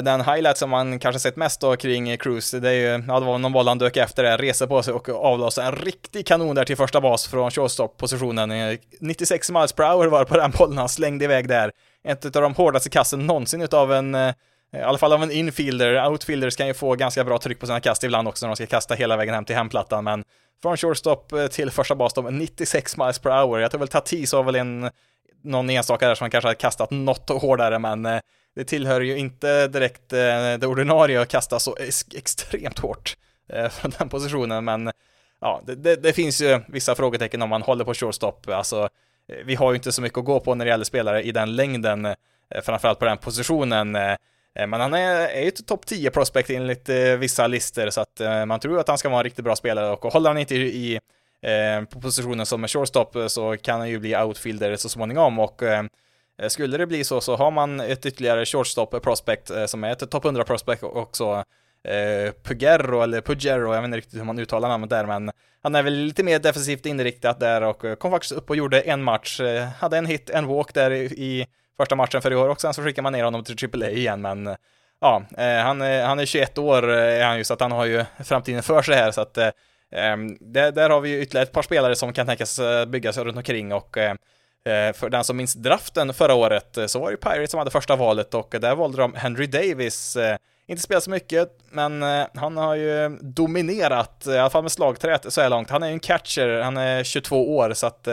[0.02, 3.26] Den highlight som man kanske sett mest då kring Cruise, det är ju, ja det
[3.26, 6.54] var någon boll han dök efter det, reser på sig och avlossar en riktig kanon
[6.54, 8.78] där till första bas från shortstop-positionen.
[9.00, 11.72] 96 miles per hour var på den bollen han slängde iväg där.
[12.04, 14.16] Ett av de hårdaste kassen någonsin utav en
[14.72, 16.08] Eh, i alla fall av en infielder.
[16.08, 18.66] Outfielders kan ju få ganska bra tryck på sina kast ibland också när de ska
[18.66, 20.24] kasta hela vägen hem till hemplattan, men
[20.62, 23.60] från shortstop eh, till första bas 96 miles per hour.
[23.60, 24.90] Jag tror väl Tatis har väl en,
[25.42, 28.20] någon enstaka där som kanske har kastat något hårdare, men eh,
[28.54, 31.76] det tillhör ju inte direkt det ordinarie att kasta så
[32.14, 33.16] extremt hårt
[33.70, 34.90] från den positionen, men
[35.40, 38.48] ja, det, det, det, finns ju vissa frågetecken om man håller på shortstop.
[38.48, 38.88] Alltså,
[39.44, 41.56] vi har ju inte så mycket att gå på när det gäller spelare i den
[41.56, 42.14] längden,
[42.62, 43.96] framförallt på den positionen.
[44.56, 48.20] Eh, men han är, är ju topp 10 prospect enligt eh, vissa listor, så att
[48.20, 50.54] eh, man tror att han ska vara en riktigt bra spelare och håller han inte
[50.54, 51.00] i, i
[51.90, 55.62] på positionen som är shortstop så kan han ju bli outfielder så småningom och
[56.48, 60.24] skulle det bli så så har man ett ytterligare shortstop prospect som är ett topp
[60.24, 61.44] 100 prospect också.
[61.84, 65.30] Eh, Pugero eller Pugero, jag vet inte riktigt hur man uttalar namnet där, men
[65.62, 69.02] han är väl lite mer defensivt inriktad där och kom faktiskt upp och gjorde en
[69.02, 69.40] match,
[69.78, 72.82] hade en hit, en walk där i första matchen för i år och sen så
[72.82, 74.56] skickar man ner honom till AAA igen, men eh,
[75.00, 77.84] ja, eh, han, eh, han är 21 år är han ju, så att han har
[77.84, 79.34] ju framtiden för sig här, så att
[80.40, 83.72] där, där har vi ju ytterligare ett par spelare som kan tänkas byggas runt omkring
[83.72, 83.96] och
[84.94, 88.34] för den som minns draften förra året så var det Pirates som hade första valet
[88.34, 90.16] och där valde de Henry Davis.
[90.66, 92.02] Inte spelat så mycket, men
[92.34, 95.70] han har ju dominerat, i alla fall med slagträt så här långt.
[95.70, 98.08] Han är ju en catcher, han är 22 år, så att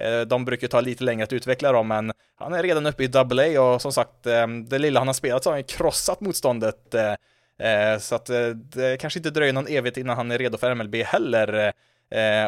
[0.00, 3.10] Eh, de brukar ta lite längre att utveckla dem, men han är redan uppe i
[3.14, 6.20] AA och som sagt, eh, det lilla han har spelat så har han ju krossat
[6.20, 6.94] motståndet.
[6.94, 10.94] Eh, så att det kanske inte dröjer någon evighet innan han är redo för MLB
[10.94, 11.72] heller.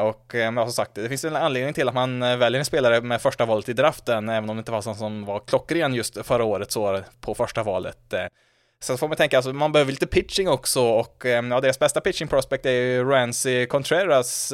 [0.03, 3.23] Och eh, som sagt, det finns en anledning till att man väljer en spelare med
[3.23, 6.45] första valet i draften, även om det inte var sån som var klockren just förra
[6.45, 8.15] året så på första valet.
[8.83, 12.29] Sen får man tänka, alltså, man behöver lite pitching också och ja, deras bästa pitching
[12.29, 14.53] prospect är ju Rancy Contreras,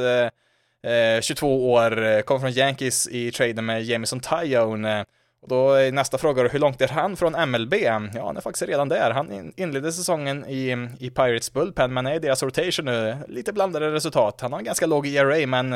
[0.85, 5.05] eh, 22 år, eh, kom från Yankees i traden med Jamison Tyone.
[5.43, 7.75] Och då är nästa fråga hur långt är han från MLB?
[7.75, 9.11] Ja, han är faktiskt redan där.
[9.11, 13.17] Han inledde säsongen i, i Pirates Bullpen, men är i deras rotation nu.
[13.29, 14.41] Lite blandade resultat.
[14.41, 15.71] Han har en ganska låg ERA, men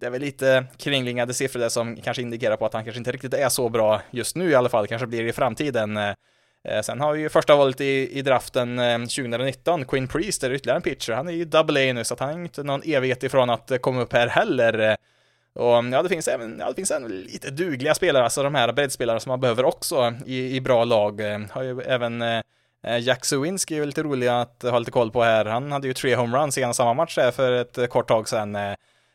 [0.00, 3.12] det är väl lite kringlingade siffror där som kanske indikerar på att han kanske inte
[3.12, 5.96] riktigt är så bra just nu i alla fall, kanske blir det i framtiden.
[5.96, 6.14] Eh,
[6.68, 10.42] Eh, sen har vi ju första valet i, i draften eh, 2019, Queen Quinn Priest,
[10.42, 11.12] är ytterligare en pitcher.
[11.12, 13.70] Han är ju double A nu, så att han är inte någon evighet ifrån att
[13.70, 14.78] eh, komma upp här heller.
[14.78, 14.96] Eh,
[15.62, 18.72] och ja, det finns även, ja, det finns även lite dugliga spelare, alltså de här
[18.72, 21.20] breddspelare som man behöver också i, i bra lag.
[21.50, 22.42] Har ju även eh,
[23.00, 25.44] Jack Sowinski är lite rolig att ha lite koll på här.
[25.44, 28.56] Han hade ju tre homeruns i en samma match där för ett kort tag sedan.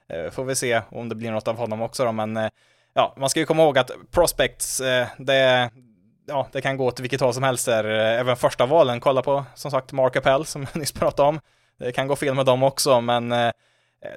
[0.10, 2.50] Eh, får vi se om det blir något av honom också då, men eh,
[2.94, 5.70] ja, man ska ju komma ihåg att prospects, eh, det,
[6.30, 7.84] ja, det kan gå åt vilket håll som helst där.
[7.84, 11.40] Eh, även första valen, kolla på som sagt Mark Appel som jag nyss pratade om.
[11.80, 13.52] Det kan gå fel med dem också, men eh, eh,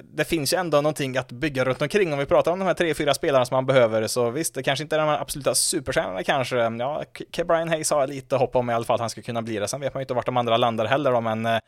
[0.03, 2.73] det finns ju ändå någonting att bygga runt omkring om vi pratar om de här
[2.73, 5.55] tre, fyra spelarna som man behöver, så visst, det kanske inte är de här absoluta
[5.55, 6.57] superstjärnorna kanske.
[6.57, 7.03] Ja,
[7.35, 7.43] K.
[7.43, 9.57] Brian Hayes har jag lite hopp om i alla fall att han ska kunna bli
[9.57, 9.67] det.
[9.67, 11.59] Sen vet man ju inte vart de andra landar heller då, men eh,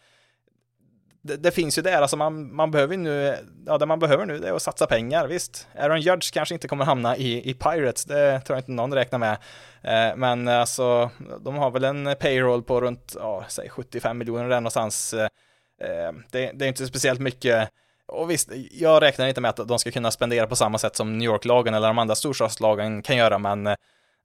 [1.26, 4.40] det, det, finns ju där, alltså man, man behöver nu, ja det man behöver nu
[4.40, 5.68] det är att satsa pengar, visst.
[5.78, 9.20] Aaron Judge kanske inte kommer hamna i, i Pirates, det tror jag inte någon räknar
[9.20, 9.38] med.
[9.82, 11.10] Eh, men alltså,
[11.40, 15.14] de har väl en payroll på runt, ja, säg 75 miljoner där någonstans.
[15.14, 15.28] Eh,
[15.82, 17.70] eh, det, det är inte speciellt mycket
[18.08, 21.18] och visst, jag räknar inte med att de ska kunna spendera på samma sätt som
[21.18, 23.76] New York-lagen eller de andra storstadslagen kan göra, men eh,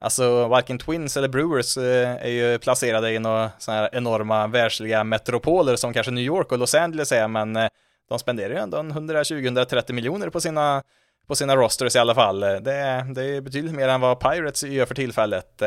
[0.01, 5.05] alltså varken Twins eller Brewers eh, är ju placerade i några sådana här enorma världsliga
[5.05, 7.69] metropoler som kanske New York och Los Angeles är, men eh,
[8.09, 10.83] de spenderar ju ändå 120-130 miljoner på sina,
[11.27, 12.43] på sina rosters i alla fall.
[12.43, 15.63] Eh, det, det är betydligt mer än vad Pirates gör för tillfället.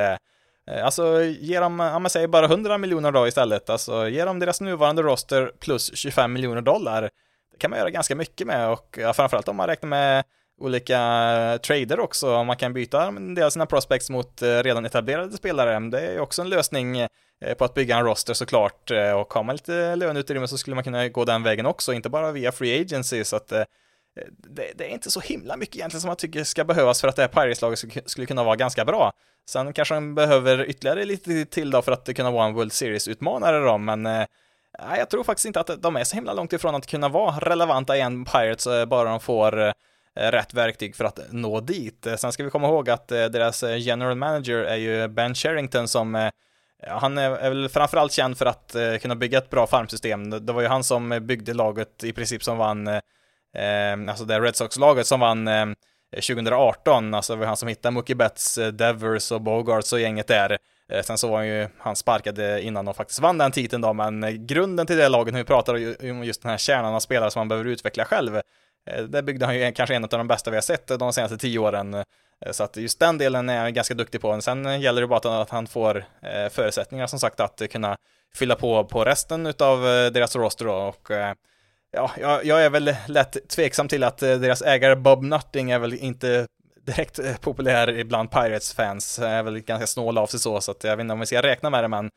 [0.83, 4.61] Alltså, ge dem, ja man säger bara 100 miljoner då istället, alltså ge dem deras
[4.61, 7.09] nuvarande roster plus 25 miljoner dollar
[7.53, 10.23] det kan man göra ganska mycket med och ja, framförallt om man räknar med
[10.59, 10.99] olika
[11.53, 14.85] eh, trader också, om man kan byta en del av sina prospects mot eh, redan
[14.85, 15.89] etablerade spelare.
[15.89, 17.07] Det är också en lösning eh,
[17.57, 21.07] på att bygga en roster såklart och har man lite löneutrymme så skulle man kunna
[21.07, 23.65] gå den vägen också, inte bara via free agency så att det,
[24.75, 27.21] det, är inte så himla mycket egentligen som man tycker ska behövas för att det
[27.21, 29.13] här Pirates-laget skulle kunna vara ganska bra.
[29.49, 33.59] Sen kanske de behöver ytterligare lite till då för att kunna vara en World Series-utmanare
[33.59, 36.87] då, men Nej, jag tror faktiskt inte att de är så himla långt ifrån att
[36.87, 39.73] kunna vara relevanta igen, Pirates, bara de får
[40.15, 42.07] Eh, rätt verktyg för att nå dit.
[42.07, 45.87] Eh, sen ska vi komma ihåg att eh, deras general manager är ju Ben Sherrington
[45.87, 46.31] som
[46.87, 50.45] han är väl framförallt känd för att kunna bygga ett bra farmsystem.
[50.45, 52.87] Det var ju han som byggde laget i princip som vann,
[54.09, 55.75] alltså det Red Sox-laget som vann
[56.15, 57.13] 2018.
[57.13, 60.57] Alltså det var han som hittade Mookie Betts, Devers och Bogarts och gänget där.
[61.03, 64.47] Sen så var han ju, han sparkade innan de faktiskt vann den titeln då, men
[64.47, 65.73] grunden till det laget, när vi pratar
[66.11, 68.41] om just den här kärnan av spelare som man behöver utveckla själv,
[68.85, 71.13] Eh, där byggde han ju kanske en av de bästa vi har sett eh, de
[71.13, 71.93] senaste tio åren.
[71.93, 72.03] Eh,
[72.51, 74.41] så att just den delen är jag ganska duktig på.
[74.41, 76.05] Sen gäller det bara att han får
[76.49, 77.97] förutsättningar som sagt att kunna
[78.35, 79.81] fylla på på resten av
[80.13, 80.73] deras roster då.
[80.73, 81.11] Och
[81.91, 86.47] ja, jag är väl lätt tveksam till att deras ägare Bob Nutting är väl inte
[86.85, 91.03] direkt populär bland Pirates-fans, är väl ganska snål av sig så, så att jag vet
[91.03, 92.09] inte om vi ska räkna med det, men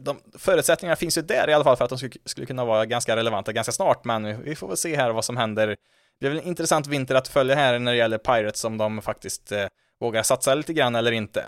[0.00, 2.86] de, förutsättningarna finns ju där i alla fall för att de skulle, skulle kunna vara
[2.86, 5.66] ganska relevanta ganska snart, men vi får väl se här vad som händer.
[5.66, 5.76] Det
[6.20, 9.52] blir väl en intressant vinter att följa här när det gäller Pirates, om de faktiskt
[9.52, 9.66] eh,
[10.00, 11.44] vågar satsa lite grann eller inte.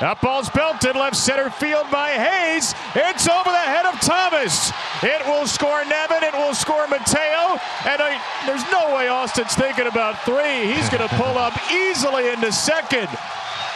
[0.00, 2.74] That ball's belted left center field by Hayes.
[2.92, 4.70] It's over the head of Thomas.
[5.02, 6.22] It will score Nevin.
[6.22, 7.56] It will score Mateo.
[7.88, 10.68] And I, there's no way Austin's thinking about three.
[10.68, 13.08] He's going to pull up easily into second.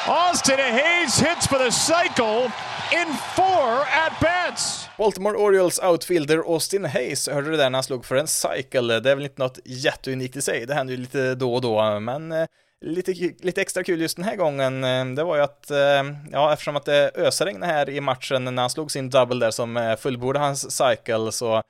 [0.06, 2.52] Austin Hayes hits for the cycle
[2.92, 4.88] in four at bats.
[4.98, 9.00] Baltimore Orioles outfielder Austin Hayes, hörde du det när han slog för en cycle?
[9.00, 12.00] Det är väl inte något jätteunikt i sig, det händer ju lite då och då,
[12.00, 12.46] men eh,
[12.80, 16.52] lite, lite extra kul just den här gången, eh, det var ju att, eh, ja,
[16.52, 20.44] eftersom att det ösregnade här i matchen när han slog sin double där som fullbordade
[20.44, 21.62] hans cycle så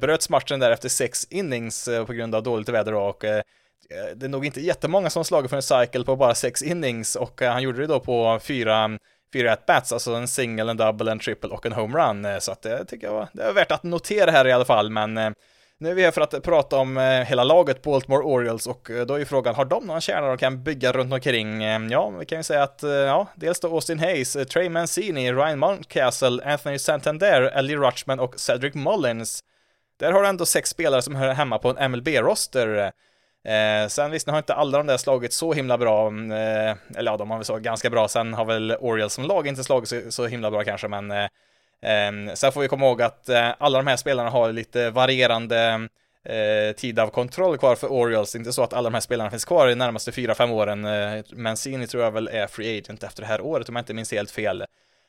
[0.00, 3.24] bröts matchen där efter sex innings på grund av dåligt väder och
[4.14, 7.42] det är nog inte jättemånga som slagit för en cycle på bara sex innings och
[7.42, 8.98] han gjorde det då på fyra
[9.32, 12.24] fyra bats, alltså en single, en double, en triple och en homerun.
[12.24, 14.64] Eh, så att det tycker jag var, det är värt att notera här i alla
[14.64, 15.30] fall, men eh,
[15.78, 19.14] nu är vi här för att prata om eh, hela laget Baltimore Orioles och då
[19.14, 21.64] är ju frågan, har de någon kärna de kan bygga runt omkring?
[21.64, 25.58] Ehm, ja, vi kan ju säga att, ja, dels då Austin Hayes, Trey Mancini, Ryan
[25.58, 29.40] Mountcastle, Anthony Santander, Ellie Rutschman och Cedric Mullins.
[29.98, 32.92] Där har du ändå sex spelare som hör hemma på en MLB-roster.
[33.44, 36.76] Eh, sen visst, nu har inte alla de där slagit så himla bra, mm, eh,
[36.96, 39.64] eller ja, de har väl så ganska bra, sen har väl Orioles som lag inte
[39.64, 41.28] slagit så, så himla bra kanske, men eh,
[41.82, 45.88] ehm, sen får vi komma ihåg att eh, alla de här spelarna har lite varierande
[46.24, 48.32] eh, tid av kontroll kvar för Orioles.
[48.32, 50.84] Det är inte så att alla de här spelarna finns kvar i närmaste 4-5 åren.
[50.84, 53.94] Eh, Mancini tror jag väl är free agent efter det här året om jag inte
[53.94, 54.64] minns helt fel.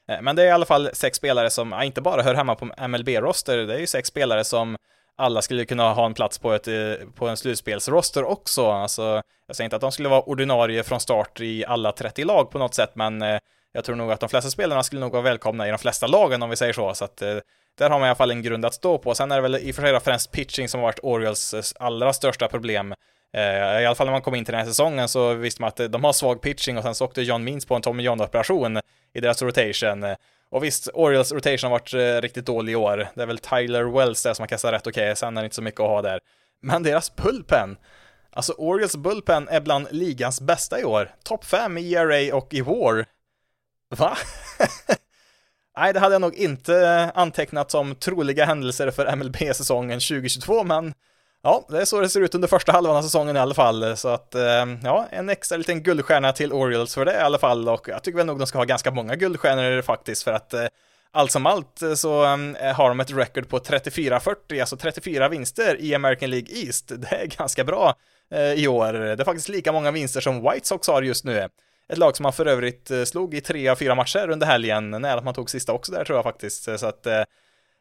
[0.10, 2.88] Eh, men det är i alla fall sex spelare som inte bara hör hemma på
[2.88, 4.78] MLB-roster, det är ju sex spelare som
[5.16, 8.72] alla skulle kunna ha en plats på, ett, eh, på en slutspelsroster också.
[8.72, 12.52] Alltså, jag säger inte att de skulle vara ordinarie från start i alla 30 lag
[12.52, 13.40] på något sätt, men eh,
[13.72, 16.44] jag tror nog att de flesta spelarna skulle nog vara välkomna i de flesta lagen
[16.44, 17.38] om vi säger så, så att eh,
[17.78, 19.16] där har man i alla fall en grund att stå på.
[19.16, 22.14] Sen är det väl i och för sig främst pitching som har varit Orioles allra
[22.14, 22.94] största problem.
[23.36, 25.92] I alla fall när man kom in till den här säsongen så visste man att
[25.92, 28.82] de har svag pitching och sen så åkte John Means på en Tommy John-operation
[29.14, 30.16] i deras rotation.
[30.54, 33.08] Och visst, Orioles rotation har varit eh, riktigt dålig i år.
[33.16, 35.16] Det är väl Tyler Wells där som har kastat rätt okej, okay.
[35.16, 36.20] sen är det inte så mycket att ha där.
[36.62, 37.78] Men deras bullpen,
[38.32, 41.16] alltså Orioles bullpen är bland ligans bästa i år.
[41.24, 43.06] Topp 5 i ERA och i WAR.
[43.90, 44.18] Va?
[45.78, 50.94] Nej, det hade jag nog inte eh, antecknat som troliga händelser för MLB-säsongen 2022, men
[51.44, 53.98] ja, det är så det ser ut under första halvan av säsongen i alla fall.
[53.98, 57.70] Så att, eh, ja, en extra liten guldstjärna till Orioles för det i alla fall,
[57.70, 60.66] och jag tycker väl nog de ska ha ganska många guldstjärnor faktiskt, för att eh,
[61.12, 62.24] allt som allt eh, så
[62.76, 66.92] har de ett record på 34-40, alltså 34 vinster i American League East.
[66.96, 67.96] Det är ganska bra
[68.56, 68.94] i år.
[68.94, 71.50] Det är faktiskt lika många vinster som White Sox har just nu.
[71.90, 75.18] Ett lag som man för övrigt slog i tre av fyra matcher under helgen, nära
[75.18, 76.64] att man tog sista också där tror jag faktiskt.
[76.80, 77.08] Så att,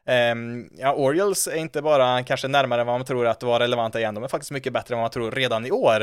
[0.07, 4.15] Um, ja, Orioles är inte bara kanske närmare vad man tror att vara relevanta igen,
[4.15, 6.01] de är faktiskt mycket bättre än vad man tror redan i år.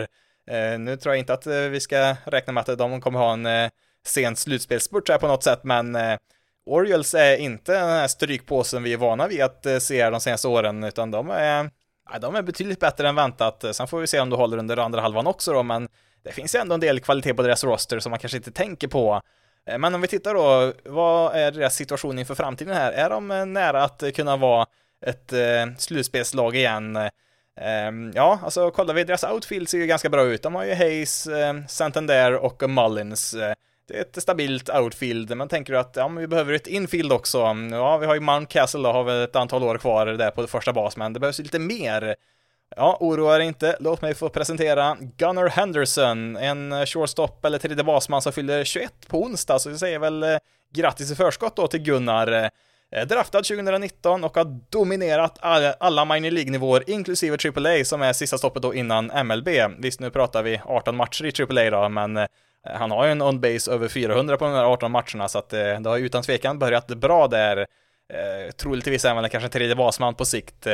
[0.50, 3.32] Uh, nu tror jag inte att eh, vi ska räkna med att de kommer ha
[3.32, 3.70] en eh,
[4.06, 6.18] sen slutspelsspurt här på något sätt, men eh,
[6.66, 10.84] Orioles är inte den här strykpåsen vi är vana vid att se de senaste åren,
[10.84, 11.70] utan de är,
[12.20, 13.64] de är betydligt bättre än väntat.
[13.72, 15.88] Sen får vi se om de håller under andra halvan också då, men
[16.22, 18.88] det finns ju ändå en del kvalitet på deras roster som man kanske inte tänker
[18.88, 19.22] på.
[19.66, 22.92] Eh, men om vi tittar då, vad är deras situation inför framtiden här?
[22.92, 24.66] Är de eh, nära att eh, kunna vara
[25.06, 25.32] ett
[25.78, 26.98] slutspelslag igen?
[27.60, 30.42] Ehm, ja, alltså kollar vi, deras outfield ser ju ganska bra ut.
[30.42, 31.28] De har ju Hayes,
[31.68, 33.36] Santander och Mullins.
[33.88, 37.12] Det är ett stabilt outfield, men tänker du att ja, men vi behöver ett infield
[37.12, 37.38] också.
[37.70, 40.46] Ja, vi har ju Mount Castle då, har vi ett antal år kvar där på
[40.46, 42.16] första bas, men det behövs lite mer.
[42.76, 43.76] Ja, oroa er inte.
[43.80, 49.22] Låt mig få presentera Gunnar Henderson, en shortstop eller tredje basman som fyller 21 på
[49.22, 50.36] onsdag, så vi säger väl eh,
[50.74, 52.50] grattis i förskott då till Gunnar.
[52.92, 55.38] Eh, draftad 2019 och har dominerat
[55.80, 59.48] alla minor League-nivåer, inklusive AAA som är sista stoppet då innan MLB.
[59.78, 62.26] Visst, nu pratar vi 18 matcher i AAA då, men eh,
[62.64, 65.82] han har ju en on-base över 400 på de här 18 matcherna, så att det
[65.84, 67.66] har utan tvekan börjat bra där.
[68.56, 70.66] Troligtvis även kanske tredje basman på sikt.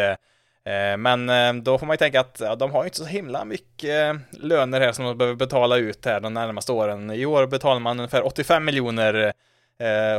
[0.66, 3.04] Eh, men eh, då får man ju tänka att ja, de har ju inte så
[3.04, 7.10] himla mycket eh, löner här som de behöver betala ut här de närmaste åren.
[7.10, 9.32] I år betalar man ungefär 85 miljoner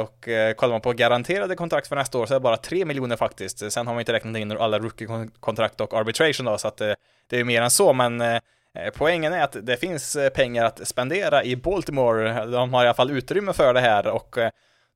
[0.01, 3.15] och kollar man på garanterade kontrakt för nästa år så är det bara 3 miljoner
[3.15, 3.71] faktiskt.
[3.71, 6.77] Sen har man inte räknat in alla rookie-kontrakt och arbitration då, så att
[7.27, 8.23] det är mer än så, men
[8.93, 12.45] poängen är att det finns pengar att spendera i Baltimore.
[12.45, 14.38] De har i alla fall utrymme för det här och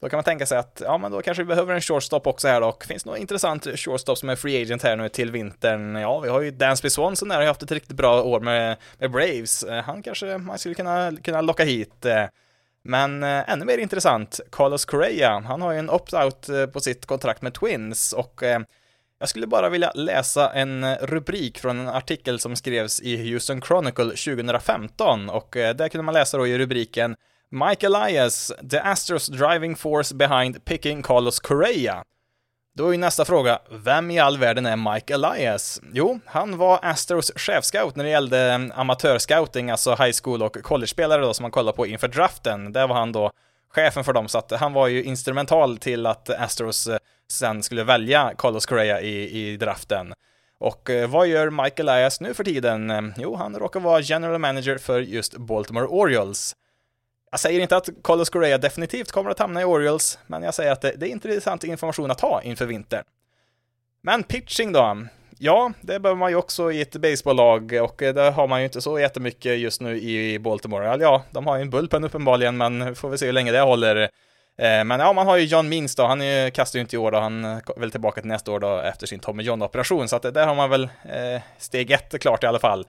[0.01, 2.47] då kan man tänka sig att, ja men då kanske vi behöver en shortstop också
[2.47, 5.95] här och finns något intressant shortstop som är free agent här nu till vintern.
[5.95, 9.11] Ja, vi har ju Dansby Swanson där, har haft ett riktigt bra år med, med
[9.11, 9.63] Braves.
[9.63, 12.05] Eh, han kanske man skulle kunna, kunna locka hit.
[12.05, 12.25] Eh,
[12.83, 17.41] men eh, ännu mer intressant, Carlos Correa, han har ju en opt-out på sitt kontrakt
[17.41, 18.43] med Twins och
[19.19, 24.05] jag skulle bara vilja läsa en rubrik från en artikel som skrevs i Houston Chronicle
[24.05, 27.15] 2015 och där kunde man läsa då i rubriken
[27.53, 32.03] Mike Elias, the Astros driving force behind picking Carlos Correa.
[32.75, 35.81] Då är ju nästa fråga, vem i all världen är Mike Elias?
[35.93, 41.33] Jo, han var Astros chefscout när det gällde amatörscouting, alltså high school och college-spelare då
[41.33, 42.73] som man kollar på inför draften.
[42.73, 43.31] Där var han då
[43.69, 46.97] chefen för dem, så att han var ju instrumental till att Astros eh,
[47.31, 50.13] sen skulle välja Carlos Correa i, i draften.
[50.59, 52.91] Och eh, vad gör Mike Elias nu för tiden?
[52.91, 56.55] Eh, jo, han råkar vara general manager för just Baltimore Orioles.
[57.31, 60.71] Jag säger inte att Carlos Correa definitivt kommer att hamna i Orioles, men jag säger
[60.71, 63.03] att det, det är intressant information att ha inför vintern.
[64.03, 64.97] Men pitching då?
[65.37, 68.81] Ja, det behöver man ju också i ett baseballlag och det har man ju inte
[68.81, 70.97] så jättemycket just nu i Baltimore.
[70.99, 73.95] Ja, de har ju en bullpen uppenbarligen, men får vi se hur länge det håller.
[74.57, 76.99] Eh, men ja, man har ju John Means då, han är, kastar ju inte i
[76.99, 80.15] år då, han är väl tillbaka till nästa år då efter sin Tommy John-operation, så
[80.15, 82.85] att där har man väl eh, steg ett klart i alla fall.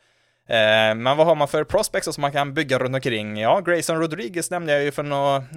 [0.48, 3.40] Eh, men vad har man för prospects som man kan bygga runt omkring?
[3.40, 5.02] Ja, Grayson Rodriguez nämnde jag ju för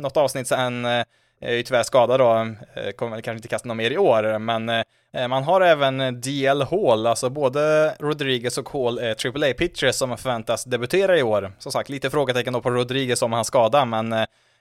[0.01, 2.33] något avsnitt sedan, Jag eh, är ju tyvärr skadad då,
[2.81, 4.83] eh, kommer väl kanske inte kasta något mer i år, men
[5.29, 11.17] man har även DL Hall, alltså både Rodriguez och Hall är AAA-pitchers som förväntas debutera
[11.17, 11.51] i år.
[11.59, 14.09] Som sagt, lite frågetecken då på Rodriguez om han skada, men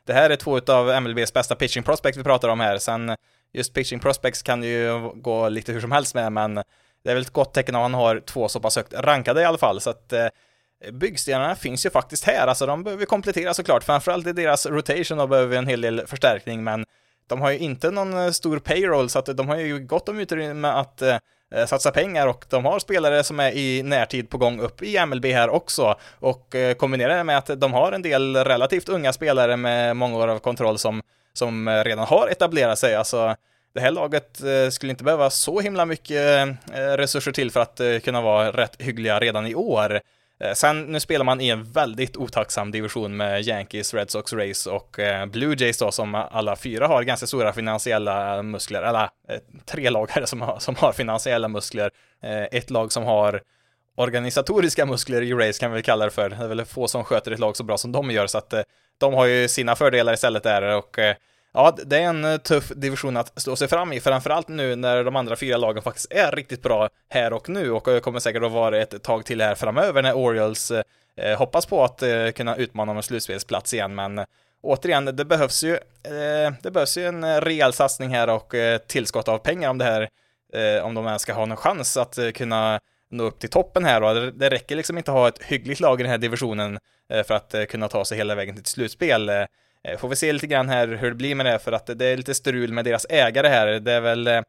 [0.07, 2.79] det här är två av MLBs bästa pitching prospects vi pratar om här.
[2.79, 3.17] Sen
[3.53, 6.63] just pitching prospects kan ju gå lite hur som helst med, men
[7.05, 9.45] det är väl ett gott tecken om han har två så pass högt rankade i
[9.45, 9.81] alla fall.
[9.81, 10.27] Så att eh,
[10.93, 12.47] byggstenarna finns ju faktiskt här.
[12.47, 13.85] Alltså de behöver komplettera såklart.
[13.85, 16.85] Framförallt i deras rotation och behöver en hel del förstärkning, men
[17.27, 20.19] de har ju inte någon eh, stor payroll, så att de har ju gott om
[20.19, 21.17] utrymme att eh,
[21.55, 25.07] eh, satsa pengar och de har spelare som är i närtid på gång upp i
[25.07, 29.13] MLB här också och eh, kombinerar det med att de har en del relativt unga
[29.13, 31.03] spelare med många år av kontroll som,
[31.33, 32.95] som eh, redan har etablerat sig.
[32.95, 33.37] Alltså,
[33.75, 37.81] det här laget eh, skulle inte behöva så himla mycket eh, resurser till för att
[37.81, 40.01] eh, kunna vara rätt hyggliga redan i år.
[40.55, 44.97] Sen, nu spelar man i en väldigt otacksam division med Yankees, Red Sox, Rays och
[45.29, 49.09] Blue Jays då, som alla fyra har ganska stora finansiella muskler, eller
[49.65, 51.91] tre lag här som har, som har finansiella muskler,
[52.51, 53.43] ett lag som har
[53.97, 57.31] organisatoriska muskler i Rays kan vi kalla det för, det är väl få som sköter
[57.31, 58.55] ett lag så bra som de gör, så att
[58.99, 60.99] de har ju sina fördelar istället där och
[61.57, 65.05] Ja, det är en eh, tuff division att slå sig fram i, framförallt nu när
[65.05, 68.53] de andra fyra lagen faktiskt är riktigt bra här och nu och kommer säkert att
[68.53, 70.83] vara ett tag till här framöver när Orioles eh,
[71.17, 74.25] eh hoppas på att eh, kunna utmana om en slutspelsplats igen, men eh,
[74.63, 78.55] återigen, det behövs ju, eh, det behövs ju en rejäl satsning här och
[78.87, 80.09] tillskott av pengar om det här,
[80.83, 82.81] om de ens ska ha någon chans att kunna
[83.11, 86.01] nå upp till toppen här och det räcker liksom inte att ha ett hyggligt lag
[86.01, 86.79] i den här divisionen
[87.27, 89.31] för att kunna ta sig hela vägen till ett slutspel.
[89.89, 92.07] Eh, får vi se lite grann här hur det blir med det, för att det
[92.07, 93.67] är lite strul med deras ägare här.
[93.67, 94.43] Det är väl eh,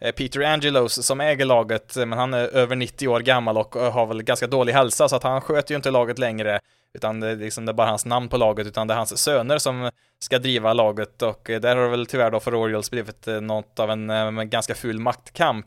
[0.00, 4.06] eh, Peter Angelos som äger laget, men han är över 90 år gammal och har
[4.06, 6.60] väl ganska dålig hälsa, så att han sköter ju inte laget längre,
[6.94, 9.18] utan det är, liksom, det är bara hans namn på laget, utan det är hans
[9.18, 13.26] söner som ska driva laget och där har det väl tyvärr då för Orioles blivit
[13.40, 15.66] något av en, en ganska ful maktkamp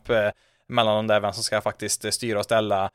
[0.68, 2.90] mellan de där, vem som ska faktiskt styra och ställa.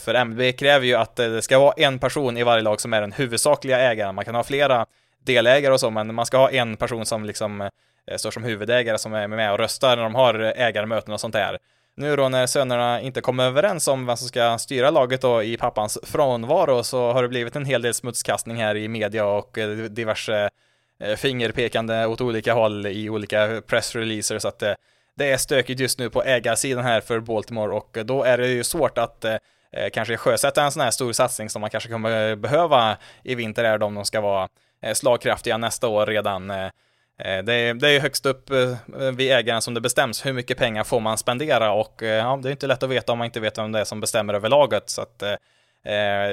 [0.00, 3.00] För MB kräver ju att det ska vara en person i varje lag som är
[3.00, 4.14] den huvudsakliga ägaren.
[4.14, 4.86] Man kan ha flera
[5.24, 8.98] delägare och så, men man ska ha en person som liksom eh, står som huvudägare
[8.98, 11.58] som är med och röstar när de har ägarmöten och sånt där.
[11.96, 15.56] Nu då när sönerna inte kommer överens om vem som ska styra laget då i
[15.56, 19.68] pappans frånvaro så har det blivit en hel del smutskastning här i media och eh,
[19.68, 20.50] diverse
[21.00, 24.62] eh, fingerpekande åt olika håll i olika pressreleaser så att
[25.16, 28.64] det, är stökigt just nu på ägarsidan här för Baltimore och då är det ju
[28.64, 29.24] svårt att
[29.92, 33.78] kanske sjösätta en sån här stor satsning som man kanske kommer behöva i vinter är
[33.78, 34.48] de de ska vara
[34.82, 36.50] Eh, slagkraftiga nästa år redan.
[36.50, 36.64] Eh,
[37.18, 38.50] eh, det är, det är högst upp
[39.16, 42.50] vid ägaren som det bestäms hur mycket pengar får man spendera och ja, det är
[42.50, 44.90] inte lätt att veta om man inte vet vem det är som bestämmer över laget.
[44.90, 45.22] Så att,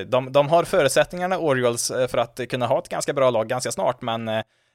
[0.07, 4.01] de, de har förutsättningarna, Orioles, för att kunna ha ett ganska bra lag ganska snart,
[4.01, 4.25] men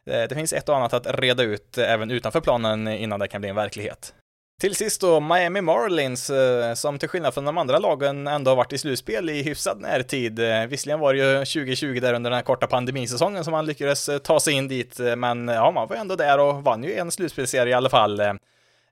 [0.05, 3.51] det finns ett och annat att reda ut även utanför planen innan det kan bli
[3.51, 4.15] en verklighet.
[4.61, 8.57] Till sist då Miami Marlins, eh, som till skillnad från de andra lagen ändå har
[8.57, 10.39] varit i slutspel i hyfsad närtid.
[10.39, 14.09] Eh, visserligen var det ju 2020 där under den här korta pandemisäsongen som man lyckades
[14.09, 17.11] eh, ta sig in dit, men ja, man var ändå där och vann ju en
[17.11, 18.17] slutspelserie i alla fall.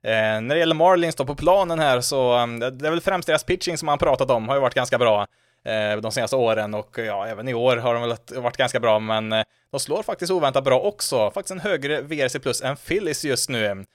[0.03, 3.77] när det gäller Marlins då på planen här så, det är väl främst deras pitching
[3.77, 5.27] som man pratat om, har ju varit ganska bra
[6.01, 9.29] de senaste åren och ja, även i år har de väl varit ganska bra, men
[9.71, 11.31] de slår faktiskt oväntat bra också.
[11.31, 13.85] Faktiskt en högre VRC plus än Phillies just nu.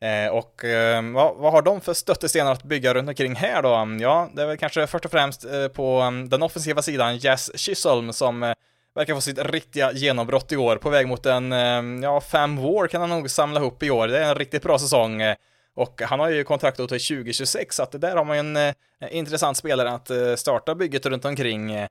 [0.00, 4.02] Eh, och eh, vad, vad, har de för stöttestenar att bygga runt omkring här då?
[4.02, 7.50] Ja, det är väl kanske först och främst eh, på mm, den offensiva sidan Jess
[7.54, 8.54] Chisholm som eh,
[8.94, 10.76] verkar få sitt riktiga genombrott i år.
[10.76, 14.08] På väg mot en, eh, ja, fem war kan han nog samla ihop i år.
[14.08, 15.22] Det är en riktigt bra säsong.
[15.22, 15.36] Eh,
[15.78, 18.56] och han har ju kontrakt till 2026, så att det där har man ju en
[18.56, 18.74] eh,
[19.10, 21.72] intressant spelare att eh, starta bygget runt omkring.
[21.72, 21.88] Eh,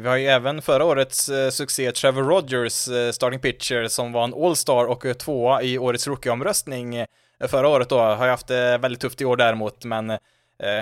[0.00, 4.84] vi har ju även förra årets succé Trevor Rogers, starting pitcher, som var en All-star
[4.84, 7.06] och tvåa i årets rookie-omröstning
[7.48, 10.18] förra året då, har ju haft det väldigt tufft i år däremot, men eh,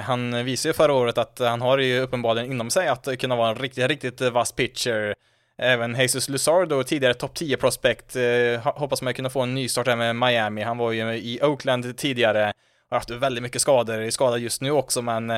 [0.03, 3.49] han visade ju förra året att han har ju uppenbarligen inom sig att kunna vara
[3.49, 5.15] en riktigt, riktigt vass pitcher.
[5.59, 9.97] Även Jesus Luzardo, tidigare topp 10 prospect, eh, hoppas man kunna få en nystart här
[9.97, 10.63] med Miami.
[10.63, 14.61] Han var ju i Oakland tidigare och har haft väldigt mycket skador, är skadad just
[14.61, 15.31] nu också, men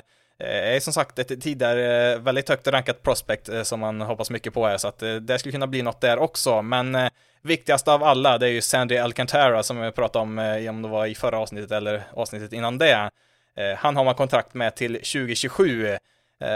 [0.42, 4.30] Eh, är som sagt ett tidigare eh, väldigt högt rankat prospect eh, som man hoppas
[4.30, 7.10] mycket på här, så att det skulle kunna bli något där också, men
[7.42, 10.38] viktigast av alla, det är ju Sandy Alcantara som vi pratade om,
[10.68, 13.10] om det var i förra avsnittet eller avsnittet innan det.
[13.78, 15.96] Han har man kontrakt med till 2027.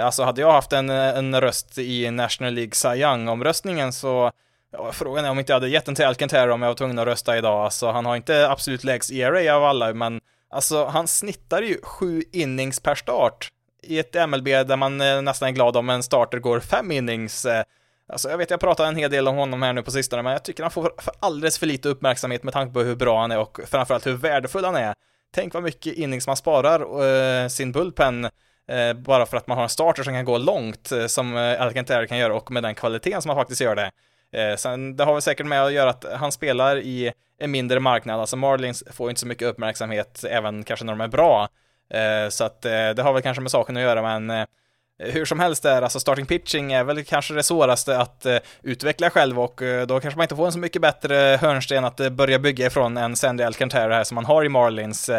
[0.02, 4.32] Alltså hade jag haft en, en röst i National League Cy Young-omröstningen så
[4.72, 6.98] Ja, frågan är om inte jag hade gett den till Alcantara om jag var tvungen
[6.98, 7.64] att rösta idag.
[7.64, 10.20] Alltså, han har inte absolut lägst ERA av alla, men
[10.50, 13.50] alltså, han snittar ju sju innings per start
[13.82, 17.44] i ett MLB där man eh, nästan är glad om en starter går fem innings.
[17.44, 17.64] Eh.
[18.08, 20.32] Alltså, jag vet, jag pratar en hel del om honom här nu på sistone, men
[20.32, 23.30] jag tycker han får för alldeles för lite uppmärksamhet med tanke på hur bra han
[23.30, 24.94] är och framförallt hur värdefull han är.
[25.34, 26.80] Tänk vad mycket innings man sparar
[27.42, 28.24] eh, sin bullpen
[28.68, 31.62] eh, bara för att man har en starter som kan gå långt, eh, som eh,
[31.62, 33.90] Alcantara kan göra och med den kvaliteten som han faktiskt gör det.
[34.32, 37.80] Eh, sen det har väl säkert med att göra att han spelar i en mindre
[37.80, 41.48] marknad, alltså Marlins får inte så mycket uppmärksamhet, även kanske när de är bra.
[41.94, 44.46] Eh, så att eh, det har väl kanske med saken att göra, men eh,
[44.98, 48.26] hur som helst är, alltså starting pitching är väl kanske det svåraste att
[48.62, 52.38] utveckla själv och då kanske man inte får en så mycket bättre hörnsten att börja
[52.38, 55.10] bygga ifrån än Sandy Alcantara här som man har i Marlins.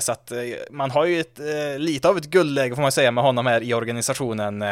[0.00, 0.32] så att
[0.70, 1.40] man har ju ett,
[1.78, 4.62] lite av ett guldläge får man säga med honom här i organisationen.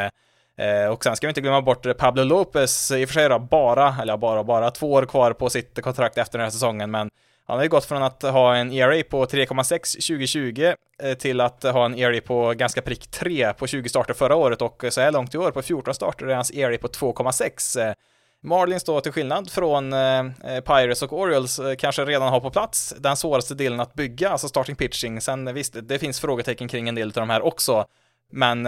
[0.93, 3.97] Och sen ska vi inte glömma bort Pablo Lopez, i och för sig då bara,
[4.03, 7.11] eller bara, bara två år kvar på sitt kontrakt efter den här säsongen, men
[7.47, 11.63] han har ju gått från att ha en ERA på 3,6 2020 eh, till att
[11.63, 15.13] ha en ERA på ganska prick 3 på 20 starter förra året och så här
[15.13, 17.89] långt i år på 14 starter är hans ERA på 2,6.
[17.89, 17.95] Eh,
[18.43, 23.17] Marlins då till skillnad från eh, Pirates och Orioles kanske redan har på plats den
[23.17, 25.21] svåraste delen att bygga, alltså starting pitching.
[25.21, 27.87] Sen visst, det finns frågetecken kring en del av de här också.
[28.33, 28.63] Men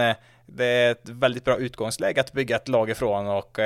[0.45, 3.59] det är ett väldigt bra utgångsläge att bygga ett lag ifrån och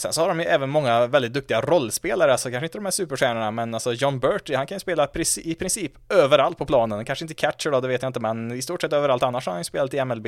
[0.00, 2.92] Sen så har de ju även många väldigt duktiga rollspelare, alltså kanske inte de här
[2.92, 5.08] superstjärnorna, men alltså John Bertie, han kan ju spela
[5.44, 7.04] i princip överallt på planen.
[7.04, 9.52] Kanske inte catcher då, det vet jag inte, men i stort sett överallt annars har
[9.52, 10.26] han ju spelat i MLB.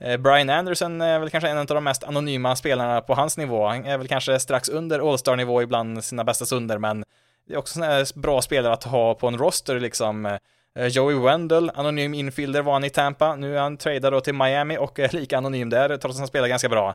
[0.00, 3.66] Eh, Brian Anderson är väl kanske en av de mest anonyma spelarna på hans nivå.
[3.66, 7.04] Han är väl kanske strax under All-star-nivå ibland sina bästa stunder, men
[7.48, 10.26] det är också sådana här bra spelare att ha på en roster liksom.
[10.26, 13.36] Eh, Joey Wendell, anonym infielder var han i Tampa.
[13.36, 16.28] Nu är han tradad då till Miami och är lika anonym där, trots att han
[16.28, 16.94] spelar ganska bra.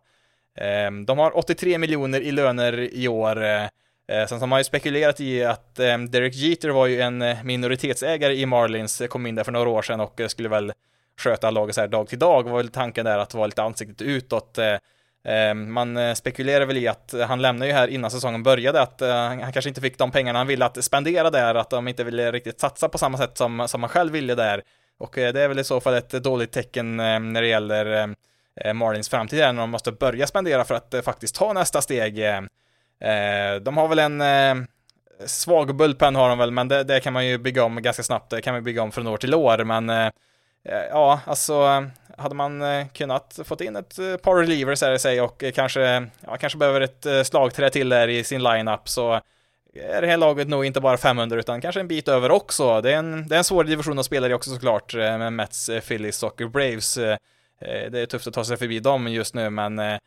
[0.59, 3.43] Ehm, de har 83 miljoner i löner i år.
[3.43, 3.69] Eh, eh,
[4.07, 7.21] sen så sen har man ju spekulerat i att ehm, Derek Jeter var ju en
[7.21, 10.73] eh, minoritetsägare i Marlins, kom in där för några år sedan och skulle väl
[11.17, 14.01] sköta laget så här dag till dag, var väl tanken där att vara lite ansiktet
[14.01, 14.57] utåt.
[15.23, 19.53] Ehm, man spekulerar väl i att han lämnar ju här innan säsongen började, att han
[19.53, 22.59] kanske inte fick de pengarna han ville att spendera där, att de inte ville riktigt
[22.59, 24.63] satsa på samma sätt som, som han själv ville där.
[24.97, 28.15] Och det är väl i så fall ett dåligt tecken när det gäller
[28.59, 31.81] Eh, Marlins framtid är när de måste börja spendera för att eh, faktiskt ta nästa
[31.81, 32.19] steg.
[32.19, 34.67] Eh, de har väl en
[35.25, 38.29] svag bullpen har de väl, men det, det, kan man ju bygga om ganska snabbt.
[38.29, 40.11] Det kan man bygga om från år till år, men
[40.89, 41.85] ja, alltså
[42.17, 46.57] hade man kunnat fått in ett par relievers här i sig och kanske, ja, kanske
[46.59, 49.21] behöver ett slagträ till där i sin lineup så
[49.73, 52.81] är det här laget nog inte bara 500 utan kanske en bit över också.
[52.81, 55.69] Det är en, det är en svår division att spela i också såklart med Mets,
[55.87, 56.99] Phillies och Braves.
[57.61, 59.97] Eh, det är tufft att ta sig förbi dem just nu men eh,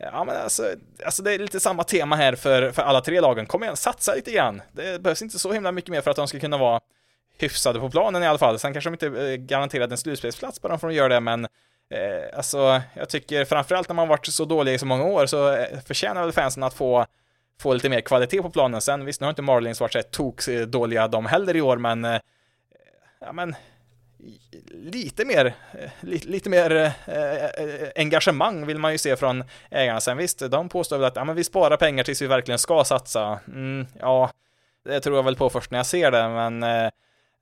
[0.00, 3.46] Ja men alltså, alltså det är lite samma tema här för, för alla tre lagen.
[3.46, 4.62] Kom igen, satsa lite grann.
[4.72, 6.80] Det behövs inte så himla mycket mer för att de ska kunna vara
[7.38, 8.58] hyfsade på planen i alla fall.
[8.58, 11.44] Sen kanske de inte eh, garanterade en slutspelsplats bara för att de gör det, men
[11.44, 15.52] eh, alltså, jag tycker framförallt när man varit så dålig i så många år så
[15.52, 17.06] eh, förtjänar väl fansen att få
[17.60, 18.80] få lite mer kvalitet på planen.
[18.80, 21.76] Sen visst, nu har inte Marlins varit så här eh, dåliga de heller i år,
[21.76, 22.20] men eh,
[23.20, 23.54] ja, men
[24.70, 30.00] lite mer, eh, lite, lite mer eh, eh, engagemang vill man ju se från ägarna.
[30.00, 32.84] Sen visst, de påstår väl att ja, men vi sparar pengar tills vi verkligen ska
[32.84, 33.40] satsa.
[33.46, 34.30] Mm, ja,
[34.84, 36.90] det tror jag väl på först när jag ser det, men eh,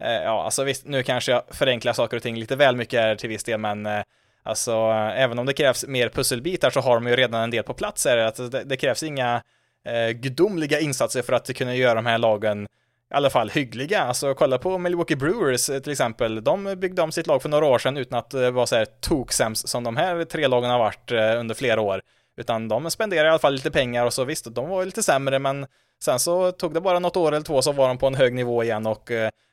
[0.03, 3.17] eh ja, alltså visst, nu kanske jag förenklar saker och ting lite väl mycket här
[3.17, 4.03] till viss del, men eh,
[4.43, 4.73] alltså
[5.15, 8.05] även om det krävs mer pusselbitar så har de ju redan en del på plats
[8.05, 8.19] här.
[8.19, 9.43] Alltså, det, det krävs inga
[9.85, 12.69] eh, gudomliga insatser för att kunna göra de här lagen
[13.11, 14.03] i alla fall hyggliga.
[14.03, 16.45] Alltså kolla på Milwaukee Brewers eh, till exempel.
[16.45, 18.87] De byggde om sitt lag för några år sedan utan att eh, vara så här
[19.01, 22.03] toksämst som de här tre lagen har varit eh, under flera år.
[22.37, 25.39] Utan de spenderar i alla fall lite pengar och så visst, de var lite sämre
[25.39, 25.67] men
[26.05, 28.35] sen så tog det bara något år eller två så var de på en hög
[28.35, 29.11] nivå igen och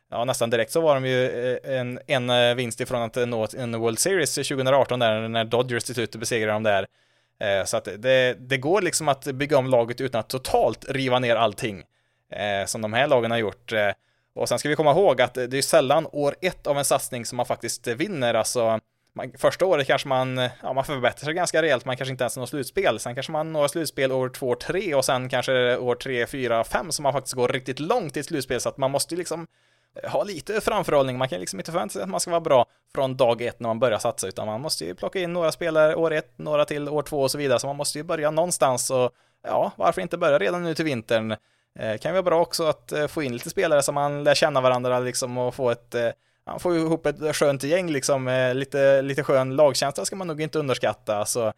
[0.10, 4.00] ja, nästan direkt så var de ju en, en vinst ifrån att nå en World
[4.00, 6.86] Series 2018 där, när Dodgers till slut besegrade dem där.
[7.66, 11.36] Så att det, det går liksom att bygga om laget utan att totalt riva ner
[11.36, 11.84] allting,
[12.36, 13.72] Eh, som de här lagen har gjort.
[13.72, 13.90] Eh,
[14.36, 17.26] och sen ska vi komma ihåg att det är sällan år ett av en satsning
[17.26, 18.80] som man faktiskt vinner, alltså
[19.14, 22.38] man, första året kanske man, ja, man förbättrar sig ganska rejält, man kanske inte ens
[22.38, 23.00] når slutspel.
[23.00, 26.92] Sen kanske man når slutspel år två, tre och sen kanske år tre, fyra, fem
[26.92, 28.62] som man faktiskt går riktigt långt i slutspel.
[28.62, 29.48] Så att man måste ju liksom
[30.04, 31.18] eh, ha lite framförhållning.
[31.18, 32.66] Man kan liksom inte förvänta sig att man ska vara bra
[32.96, 35.96] från dag ett när man börjar satsa, utan man måste ju plocka in några spelare
[35.96, 38.90] år ett, några till år två och så vidare, så man måste ju börja någonstans
[38.92, 39.12] och
[39.44, 41.36] ja, varför inte börja redan nu till vintern?
[41.80, 44.36] Eh, kan ju vara bra också att eh, få in lite spelare som man lär
[44.36, 46.14] känna varandra liksom och få ett, eh, Man
[46.46, 50.42] han får ju ihop ett skönt gäng liksom, lite, lite skön lagkänsla ska man nog
[50.42, 51.18] inte underskatta.
[51.18, 51.54] Alltså,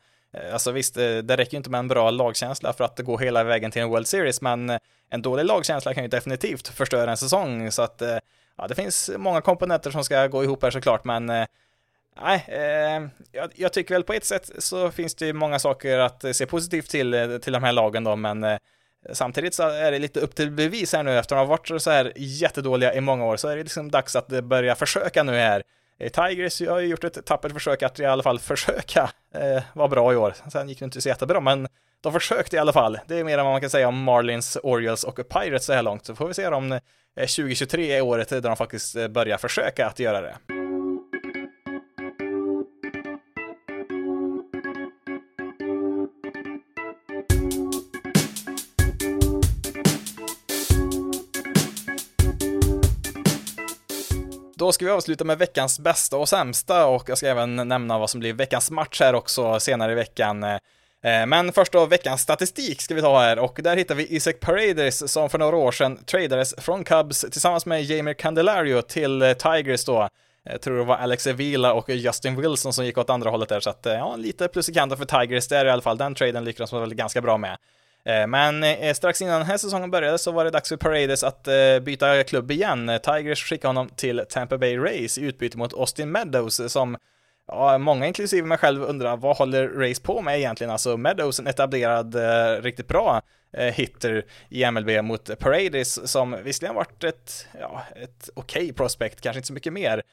[0.54, 3.72] alltså visst, det räcker ju inte med en bra lagkänsla för att gå hela vägen
[3.72, 7.82] till en World Series, men en dålig lagkänsla kan ju definitivt förstöra en säsong, så
[7.82, 8.02] att
[8.58, 11.48] ja, det finns många komponenter som ska gå ihop här såklart, men
[12.22, 16.00] Nej, eh, jag, jag, tycker väl på ett sätt så finns det ju många saker
[16.00, 18.58] att se positivt till, till de här lagen då, men eh,
[19.14, 21.92] samtidigt så är det lite upp till bevis här nu efter att ha varit så
[21.92, 25.64] här jättedåliga i många år så är det liksom dags att börja försöka nu här.
[26.00, 29.88] Eh, Tigers har ju gjort ett tappert försök att i alla fall försöka eh, vara
[29.88, 30.34] bra i år.
[30.52, 31.68] Sen gick det inte så jättebra, men
[32.02, 33.00] de försökte i alla fall.
[33.08, 35.84] Det är mer än vad man kan säga om Marlins, Orioles och Pirates så här
[35.84, 36.06] långt.
[36.06, 36.80] Så får vi se om eh,
[37.16, 40.65] 2023 är året där de faktiskt eh, börjar försöka att göra det.
[54.58, 58.10] Då ska vi avsluta med veckans bästa och sämsta och jag ska även nämna vad
[58.10, 60.44] som blir veckans match här också senare i veckan.
[60.44, 64.34] Eh, men först då veckans statistik ska vi ta här och där hittar vi Isaac
[64.34, 69.34] Paraders som för några år sedan tradades från Cubs tillsammans med Jamie Candelario till eh,
[69.34, 70.10] Tigers då.
[70.44, 73.60] Jag tror det var Alex Avila och Justin Wilson som gick åt andra hållet där,
[73.60, 75.98] så att eh, ja, lite plus i kanten för Tigers där i alla fall.
[75.98, 77.58] Den traden lyckades man väl ganska bra med.
[78.10, 81.24] Eh, men eh, strax innan den här säsongen började så var det dags för Paredes
[81.24, 83.00] att eh, byta klubb igen.
[83.04, 86.98] Tigers skickade honom till Tampa Bay Rays i utbyte mot Austin Meadows som
[87.48, 90.72] Ja, många inklusive mig själv undrar vad håller Rays på med egentligen?
[90.72, 93.22] Alltså Meadows, en etablerad, eh, riktigt bra
[93.54, 99.22] eh, hitter i MLB mot Paradis som visserligen varit ett, ja, ett okej okay prospect,
[99.22, 100.04] kanske inte så mycket mer.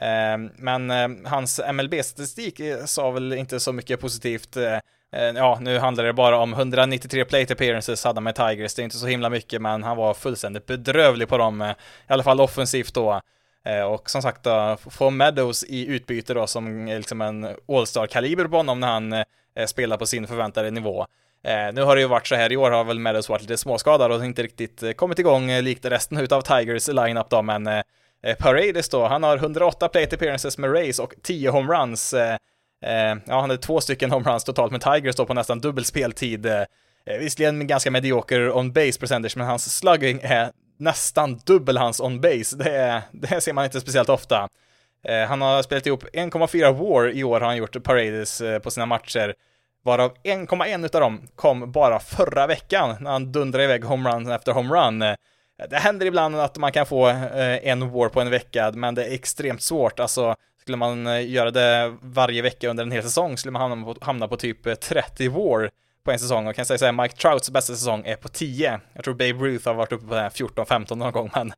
[0.00, 0.90] Eh, men
[1.26, 4.56] hans MLB-statistik sa väl inte så mycket positivt.
[5.12, 8.82] Eh, ja, nu handlar det bara om 193 plate appearances hade han med Tigers, det
[8.82, 12.22] är inte så himla mycket, men han var fullständigt bedrövlig på dem, eh, i alla
[12.22, 13.20] fall offensivt då.
[13.64, 18.56] Eh, och som sagt då, få Meadows i utbyte då som liksom en All-star-kaliber på
[18.56, 19.24] honom när han
[19.66, 21.06] spelar på sin förväntade nivå.
[21.72, 24.12] nu har det ju varit så här, i år har väl Meadows varit lite småskadad
[24.12, 27.68] och inte riktigt kommit igång likt resten utav Tigers lineup då, men
[28.38, 32.14] Paradis då, han har 108 plate appearances med Rays och 10 homeruns.
[32.86, 32.92] Eh,
[33.26, 36.46] ja, han hade två stycken homeruns totalt med Tigers då på nästan dubbel speltid.
[36.46, 36.64] Eh,
[37.18, 42.56] visserligen ganska medioker on base percentage, men hans slugging är nästan dubbel hans on base.
[42.56, 44.48] Det, det ser man inte speciellt ofta.
[45.04, 48.70] Eh, han har spelat ihop 1,4 war i år har han gjort Paredes eh, på
[48.70, 49.34] sina matcher.
[49.82, 55.02] Varav 1,1 utav dem kom bara förra veckan när han dundrade iväg homerun efter homerun.
[55.02, 55.14] Eh,
[55.70, 59.04] det händer ibland att man kan få eh, en war på en vecka, men det
[59.04, 60.00] är extremt svårt.
[60.00, 60.36] Alltså,
[60.70, 63.96] skulle man eh, göra det varje vecka under en hel säsong skulle man hamna på,
[64.00, 65.70] hamna på typ eh, 30 war
[66.04, 68.80] på en säsong och kan säga så Mike Trouts bästa säsong är på 10.
[68.92, 71.52] Jag tror Babe Ruth har varit uppe på 14-15 någon gång, men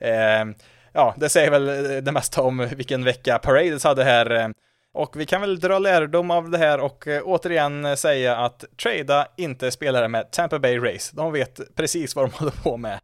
[0.00, 0.56] eh,
[0.92, 4.54] ja, det säger väl eh, det mesta om vilken vecka Parades hade här.
[4.92, 9.70] Och vi kan väl dra lärdom av det här och återigen säga att trada inte
[9.70, 11.16] spelare med Tampa Bay Race.
[11.16, 13.00] De vet precis vad de håller på med.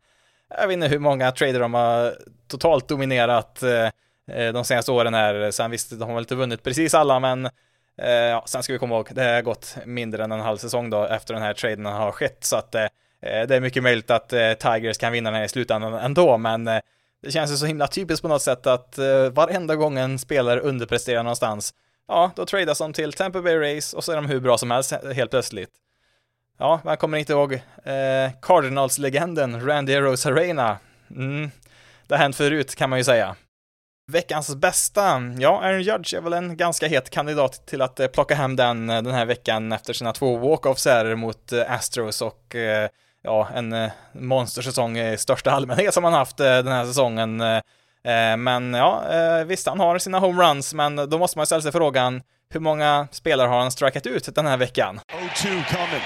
[0.48, 2.14] Jag vet inte hur många trader de har
[2.48, 3.88] totalt dominerat Eh,
[4.32, 5.50] Eh, de senaste åren här.
[5.50, 7.46] Sen visst, de har väl inte vunnit precis alla, men
[8.02, 10.90] eh, ja, sen ska vi komma ihåg, det har gått mindre än en halv säsong
[10.90, 12.86] då efter den här traden har skett, så att eh,
[13.20, 16.68] det är mycket möjligt att eh, Tigers kan vinna den här i slutändan ändå, men
[16.68, 16.80] eh,
[17.22, 18.98] det känns ju så himla typiskt på något sätt att
[19.32, 21.74] varenda gång en spelare underpresterar någonstans,
[22.08, 24.70] ja, då tradas de till Tampa Bay Race och så är de hur bra som
[24.70, 25.70] helst helt plötsligt.
[26.58, 30.78] Ja, man kommer inte ihåg eh, Cardinals-legenden Randy Rosarena.
[31.10, 31.50] Mm,
[32.06, 33.36] det har hänt förut kan man ju säga.
[34.12, 38.34] Veckans bästa, ja, Aaron Judge är väl en ganska het kandidat till att eh, plocka
[38.34, 42.56] hem den eh, den här veckan efter sina två walk-offs här mot eh, Astros och
[43.22, 47.42] ja, en monstersäsong i största allmänhet som han haft den här säsongen.
[48.38, 49.02] Men ja,
[49.46, 53.48] visst, han har sina homeruns, men då måste man ställa sig frågan, hur många spelare
[53.48, 55.00] har han strikat ut den här veckan?
[55.12, 56.02] 0-2 coming.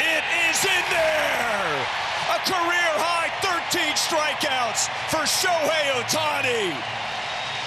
[0.00, 1.80] It is in there!
[2.28, 6.70] A career high 13 strikeouts for Shohei Otani.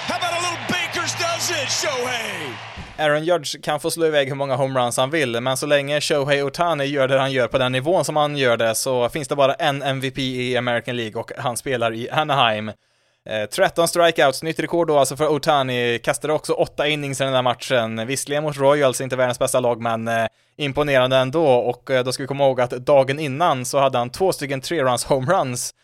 [0.06, 2.54] How about a little Baker's dozen, Shohei?
[2.98, 6.42] Aaron Judge kan få slå iväg hur många homeruns han vill, men så länge Shohei
[6.42, 9.36] Otani gör det han gör på den nivån som han gör det så finns det
[9.36, 12.68] bara en MVP i American League och han spelar i Anaheim.
[13.28, 17.32] Eh, 13 strikeouts, nytt rekord då alltså för Otani, kastade också 8 innings i den
[17.32, 22.04] där matchen, visserligen mot Royals, inte världens bästa lag, men eh, imponerande ändå, och eh,
[22.04, 25.74] då ska vi komma ihåg att dagen innan så hade han två stycken tre-runs homeruns,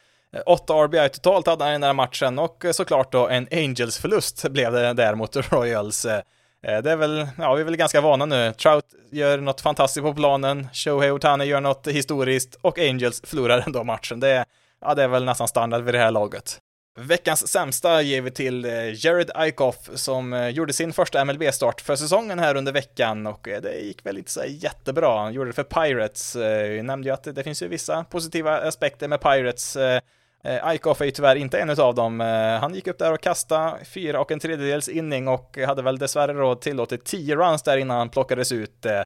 [0.47, 4.49] 8 RBI totalt hade han i den här matchen och eh, såklart då en Angels-förlust
[4.49, 6.05] blev det där mot Royals.
[6.05, 6.21] Eh,
[6.67, 8.53] eh, det är väl, ja, vi är väl ganska vana nu.
[8.53, 13.85] Trout gör något fantastiskt på planen, Shohei Otani gör något historiskt och Angels förlorar ändå
[13.85, 14.21] matchen.
[14.21, 14.45] Det är,
[14.81, 16.59] ja, det är väl nästan standard vid det här laget.
[16.99, 18.65] Veckans sämsta ger vi till
[18.97, 24.07] Jared Eichhoff som gjorde sin första MLB-start för säsongen här under veckan och det gick
[24.07, 25.19] väl inte så jättebra.
[25.19, 26.37] Han gjorde det för Pirates.
[26.37, 29.77] Jag nämnde ju att det finns ju vissa positiva aspekter med Pirates.
[30.45, 32.21] Eh, Eichhoff är ju tyvärr inte en av dem.
[32.21, 35.99] Eh, han gick upp där och kastade fyra och en tredjedels inning och hade väl
[35.99, 38.87] dessvärre då tillåtit tio runs där innan han plockades ut.
[38.87, 39.03] Eh,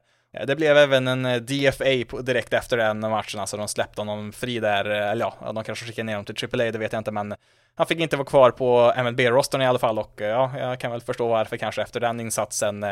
[0.47, 4.85] det blev även en DFA direkt efter den matchen, alltså de släppte honom fri där,
[4.85, 7.35] eller ja, de kanske skickade ner honom till AAA, det vet jag inte, men
[7.75, 11.01] han fick inte vara kvar på MLB-rostern i alla fall och ja, jag kan väl
[11.01, 12.85] förstå varför kanske efter den insatsen.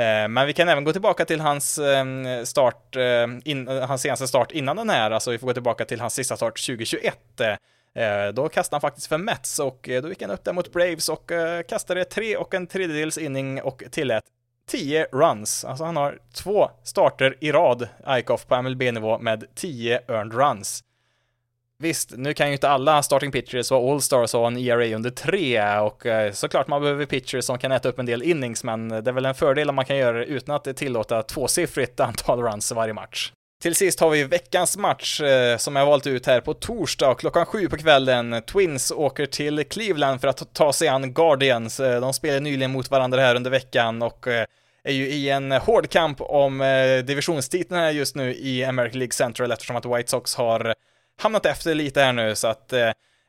[0.00, 4.02] Eh, men vi kan även gå tillbaka till hans ehm, start, eh, in, eh, hans
[4.02, 7.18] senaste start innan den här, alltså vi får gå tillbaka till hans sista start 2021.
[8.34, 11.30] Då kastade han faktiskt för Mets och då gick han upp där mot Braves och
[11.68, 14.24] kastade tre och en tredjedels inning och tillät
[14.68, 15.64] 10 runs.
[15.64, 20.84] Alltså han har två starter i rad, Eichhoff på MLB-nivå med 10 earned runs.
[21.82, 25.10] Visst, nu kan ju inte alla starting pitchers vara all-stars och ha en ERA under
[25.10, 28.88] 3 och eh, såklart man behöver pitchers som kan äta upp en del innings, men
[28.88, 32.42] det är väl en fördel om man kan göra det utan att tillåta tvåsiffrigt antal
[32.42, 33.32] runs varje match.
[33.62, 37.46] Till sist har vi veckans match eh, som jag valt ut här på torsdag klockan
[37.46, 38.42] sju på kvällen.
[38.42, 41.80] Twins åker till Cleveland för att ta sig an Guardians.
[41.80, 44.46] Eh, de spelade nyligen mot varandra här under veckan och eh,
[44.84, 46.58] är ju i en hård kamp om
[47.06, 50.74] divisionstiteln här just nu i American League Central eftersom att White Sox har
[51.20, 52.72] hamnat efter lite här nu, så att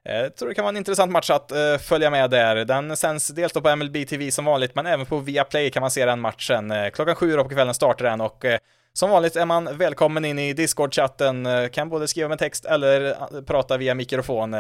[0.04, 2.56] jag tror det kan vara en intressant match att uh, följa med där.
[2.56, 5.92] Den sänds dels då på MLB TV som vanligt, men även på Viaplay kan man
[5.92, 6.72] se den matchen.
[6.72, 8.56] Uh, klockan sju då på kvällen startar den och uh,
[8.94, 13.78] som vanligt är man välkommen in i Discord-chatten, kan både skriva med text eller prata
[13.78, 14.56] via mikrofon.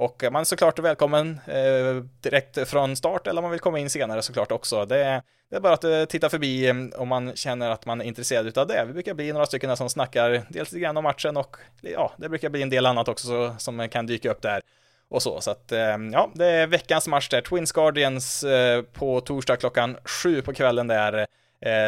[0.00, 3.90] Och man är såklart välkommen eh, direkt från start eller om man vill komma in
[3.90, 4.84] senare såklart också.
[4.84, 8.00] Det är, det är bara att eh, titta förbi eh, om man känner att man
[8.00, 8.84] är intresserad utav det.
[8.86, 12.28] Vi brukar bli några stycken som snackar dels lite grann om matchen och ja, det
[12.28, 14.60] brukar bli en del annat också som kan dyka upp där
[15.08, 15.40] och så.
[15.40, 17.40] Så att eh, ja, det är veckans match där.
[17.40, 18.44] Twins Guardians
[18.92, 21.26] på torsdag klockan sju på kvällen där.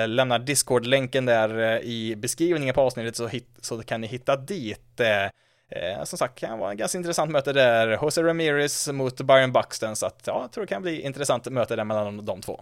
[0.07, 5.01] lämnar Discord-länken där i beskrivningen på avsnittet så, hit, så kan ni hitta dit.
[5.77, 7.99] Eh, som sagt, kan vara ett ganska intressant möte där.
[8.03, 11.77] Jose Ramirez mot Byron Buxton, så att ja, jag tror det kan bli intressant möte
[11.77, 12.61] där mellan de två.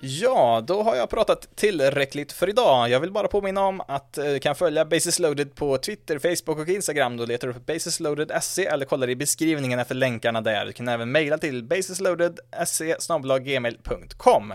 [0.00, 2.88] Ja, då har jag pratat tillräckligt för idag.
[2.88, 6.58] Jag vill bara påminna om att eh, du kan följa Basis Loaded på Twitter, Facebook
[6.58, 7.16] och Instagram.
[7.16, 10.66] Då letar du upp basisloaded.se eller kollar i beskrivningen efter länkarna där.
[10.66, 12.96] Du kan även mejla till basisloaded.se
[13.40, 14.52] gmail.com.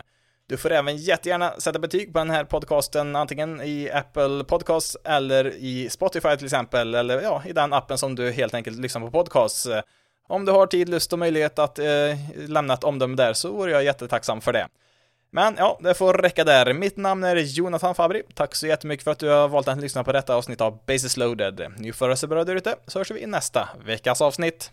[0.51, 5.55] Du får även jättegärna sätta betyg på den här podcasten, antingen i Apple Podcasts eller
[5.55, 9.11] i Spotify till exempel, eller ja, i den appen som du helt enkelt lyssnar på
[9.11, 9.65] podcasts.
[9.65, 9.81] Eh,
[10.27, 11.85] om du har tid, lust och möjlighet att eh,
[12.35, 14.67] lämna ett omdöme där så vore jag jättetacksam för det.
[15.31, 16.73] Men ja, det får räcka där.
[16.73, 18.23] Mitt namn är Jonathan Fabri.
[18.33, 21.17] Tack så jättemycket för att du har valt att lyssna på detta avsnitt av Basis
[21.17, 21.71] loaded.
[21.77, 24.71] Nu får det så bra där ute, så hörs vi i nästa veckas avsnitt.